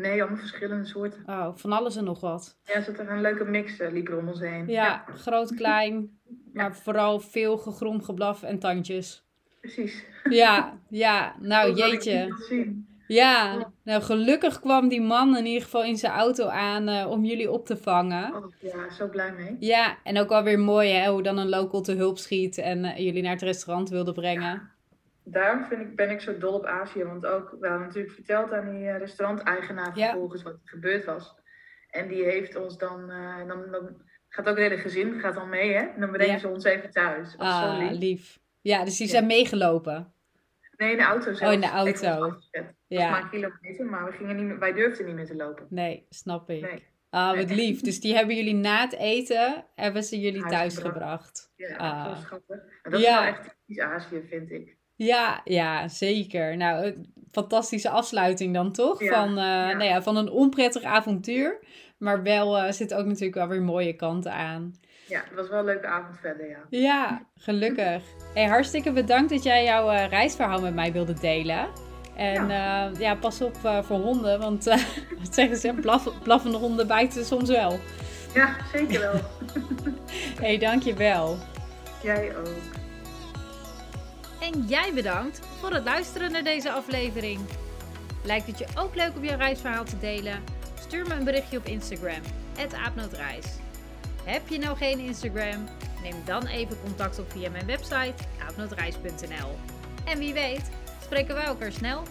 Nee, 0.00 0.20
allemaal 0.20 0.38
verschillende 0.38 0.86
soorten. 0.86 1.22
Oh, 1.26 1.48
van 1.54 1.72
alles 1.72 1.96
en 1.96 2.04
nog 2.04 2.20
wat. 2.20 2.58
Ja, 2.64 2.82
zat 2.82 2.98
er 2.98 3.10
een 3.10 3.20
leuke 3.20 3.44
mix, 3.44 3.78
eh, 3.78 3.92
liep 3.92 4.08
er 4.08 4.18
om 4.18 4.28
ons 4.28 4.40
heen. 4.40 4.68
Ja, 4.68 5.04
groot, 5.14 5.54
klein, 5.54 6.20
maar 6.52 6.76
vooral 6.76 7.20
veel 7.20 7.58
gegrom, 7.58 8.02
geblaf 8.02 8.42
en 8.42 8.58
tandjes. 8.58 9.24
precies. 9.60 10.04
Ja, 10.30 10.78
ja, 10.88 11.34
nou 11.40 11.74
jeetje. 11.74 12.28
Ja, 13.06 13.70
nou 13.84 14.02
gelukkig 14.02 14.60
kwam 14.60 14.88
die 14.88 15.00
man 15.00 15.36
in 15.36 15.46
ieder 15.46 15.62
geval 15.62 15.84
in 15.84 15.96
zijn 15.96 16.12
auto 16.12 16.46
aan 16.46 16.88
eh, 16.88 17.10
om 17.10 17.24
jullie 17.24 17.50
op 17.50 17.66
te 17.66 17.76
vangen. 17.76 18.34
Oh, 18.34 18.52
ja, 18.60 18.90
zo 18.90 19.08
blij 19.08 19.32
mee. 19.32 19.56
Ja, 19.58 19.98
en 20.04 20.18
ook 20.18 20.28
wel 20.28 20.42
weer 20.42 20.58
mooi 20.58 20.90
hè, 20.90 21.10
hoe 21.10 21.22
dan 21.22 21.38
een 21.38 21.48
local 21.48 21.80
te 21.80 21.92
hulp 21.92 22.18
schiet 22.18 22.58
en 22.58 22.84
eh, 22.84 23.04
jullie 23.04 23.22
naar 23.22 23.32
het 23.32 23.42
restaurant 23.42 23.88
wilde 23.88 24.12
brengen. 24.12 24.70
Daarom 25.24 25.64
vind 25.64 25.80
ik, 25.80 25.96
ben 25.96 26.10
ik 26.10 26.20
zo 26.20 26.38
dol 26.38 26.54
op 26.54 26.64
Azië. 26.64 27.04
Want 27.04 27.26
ook, 27.26 27.56
we 27.60 27.68
hadden 27.68 27.86
natuurlijk 27.86 28.14
verteld 28.14 28.52
aan 28.52 28.70
die 28.70 28.88
eh, 28.88 28.98
restauranteigenaar 28.98 29.98
Ja. 29.98 30.08
vervolgens 30.10 30.42
wat 30.42 30.52
er 30.52 30.60
gebeurd 30.64 31.04
was. 31.04 31.34
En 31.90 32.08
die 32.08 32.24
heeft 32.24 32.56
ons 32.56 32.78
dan, 32.78 33.10
eh, 33.10 33.46
dan, 33.46 33.70
dan 33.70 34.02
gaat 34.28 34.48
ook 34.48 34.56
het 34.58 34.68
hele 34.68 34.80
gezin 34.80 35.20
gaat 35.20 35.34
dan 35.34 35.48
mee, 35.48 35.72
hè? 35.72 35.82
En 35.84 36.00
dan 36.00 36.10
brengen 36.10 36.32
Ja. 36.34 36.38
ze 36.40 36.48
ons 36.48 36.64
even 36.64 36.90
thuis. 36.90 37.30
Dat 37.36 37.40
Ah, 37.46 37.78
lief. 37.78 37.98
lief. 37.98 38.38
Ja, 38.60 38.84
dus 38.84 38.96
die 38.96 39.06
Ja. 39.06 39.12
zijn 39.12 39.26
meegelopen. 39.26 40.12
Nee, 40.76 40.90
in 40.90 40.96
de 40.96 41.02
auto 41.02 41.32
zelf. 41.32 41.40
Oh, 41.48 41.52
in 41.52 41.60
de 41.60 41.66
auto. 41.70 42.30
Dat 42.50 42.64
Ja. 42.86 43.10
maar 43.10 43.22
een 43.22 43.30
kilometer, 43.30 43.84
maar 43.86 44.04
we 44.04 44.12
gingen 44.12 44.36
niet 44.36 44.44
meer, 44.44 44.58
wij 44.58 44.72
durfden 44.72 45.06
niet 45.06 45.14
meer 45.14 45.26
te 45.26 45.34
lopen. 45.36 45.66
Nee, 45.70 46.06
snap 46.10 46.50
ik. 46.50 46.60
Nee. 46.62 46.86
Ah, 47.10 47.36
wat 47.36 47.46
Nee. 47.46 47.56
lief. 47.56 47.80
Dus 47.80 48.00
die 48.00 48.14
hebben 48.14 48.36
jullie 48.36 48.54
na 48.54 48.80
het 48.80 48.92
eten, 48.94 49.64
hebben 49.74 50.02
ze 50.04 50.20
jullie 50.20 50.40
Thuis 50.40 50.52
thuis 50.52 50.74
gebracht. 50.78 50.92
gebracht. 50.92 51.52
Ja, 51.56 51.76
Ah. 51.76 52.14
zo 52.16 52.20
schattig. 52.22 52.56
En 52.82 52.90
dat 52.90 53.00
is 53.00 53.06
wel 53.06 53.22
echt 53.22 53.42
typisch 53.66 53.78
Azië, 53.84 54.22
vind 54.28 54.50
ik. 54.50 54.76
Ja, 55.06 55.40
ja, 55.44 55.88
zeker. 55.88 56.56
Nou, 56.56 56.94
fantastische 57.32 57.88
afsluiting 57.88 58.54
dan 58.54 58.72
toch? 58.72 59.02
Ja, 59.02 59.14
Van, 59.14 59.34
ja. 59.34 59.72
Nou 59.72 59.84
ja, 59.84 60.02
van 60.02 60.16
een 60.16 60.30
onprettig 60.30 60.82
avontuur. 60.82 61.58
Maar 61.98 62.22
wel 62.22 62.58
eh 62.58 62.72
zitten 62.72 62.98
ook 62.98 63.06
natuurlijk 63.06 63.34
wel 63.34 63.48
weer 63.48 63.62
mooie 63.62 63.92
kanten 63.92 64.32
aan. 64.32 64.74
Ja, 65.06 65.22
het 65.28 65.34
was 65.34 65.48
wel 65.48 65.58
een 65.58 65.64
leuke 65.64 65.86
avond 65.86 66.18
verder, 66.20 66.48
ja. 66.48 66.58
Ja, 66.70 67.22
gelukkig. 67.36 68.02
Hey, 68.34 68.46
hartstikke 68.46 68.92
bedankt 68.92 69.30
dat 69.30 69.42
jij 69.42 69.64
jouw 69.64 69.90
eh, 69.90 70.08
reisverhaal 70.08 70.60
met 70.60 70.74
mij 70.74 70.92
wilde 70.92 71.14
delen. 71.20 71.68
En 72.16 72.48
ja, 72.48 72.90
ja 72.98 73.14
pas 73.14 73.40
op 73.40 73.56
voor 73.82 73.98
honden, 73.98 74.40
want 74.40 74.64
wat 75.22 75.34
zeggen 75.34 75.56
ze? 75.56 75.72
Blaf, 75.72 76.22
blaffende 76.22 76.58
honden 76.58 76.86
bijten 76.86 77.24
soms 77.24 77.48
wel. 77.48 77.78
Ja, 78.34 78.56
zeker 78.72 79.00
wel. 79.00 79.20
hey, 80.42 80.58
dankjewel. 80.58 81.36
Jij 82.02 82.36
ook. 82.36 82.79
En 84.40 84.66
jij 84.66 84.92
bedankt 84.94 85.40
voor 85.58 85.72
het 85.72 85.84
luisteren 85.84 86.32
naar 86.32 86.44
deze 86.44 86.72
aflevering. 86.72 87.40
Lijkt 88.24 88.46
het 88.46 88.58
je 88.58 88.66
ook 88.74 88.94
leuk 88.94 89.16
om 89.16 89.24
jouw 89.24 89.36
reisverhaal 89.36 89.84
te 89.84 89.98
delen? 89.98 90.42
Stuur 90.80 91.06
me 91.06 91.14
een 91.14 91.24
berichtje 91.24 91.58
op 91.58 91.64
Instagram, 91.64 92.22
aapnootreis. 92.84 93.46
Heb 94.24 94.48
je 94.48 94.58
nou 94.58 94.76
geen 94.76 94.98
Instagram? 94.98 95.68
Neem 96.02 96.16
dan 96.24 96.46
even 96.46 96.80
contact 96.80 97.18
op 97.18 97.30
via 97.32 97.50
mijn 97.50 97.66
website 97.66 98.14
aapnootreis.nl. 98.48 99.58
En 100.04 100.18
wie 100.18 100.32
weet, 100.32 100.70
spreken 101.02 101.34
wij 101.34 101.44
elkaar 101.44 101.72
snel 101.72 102.02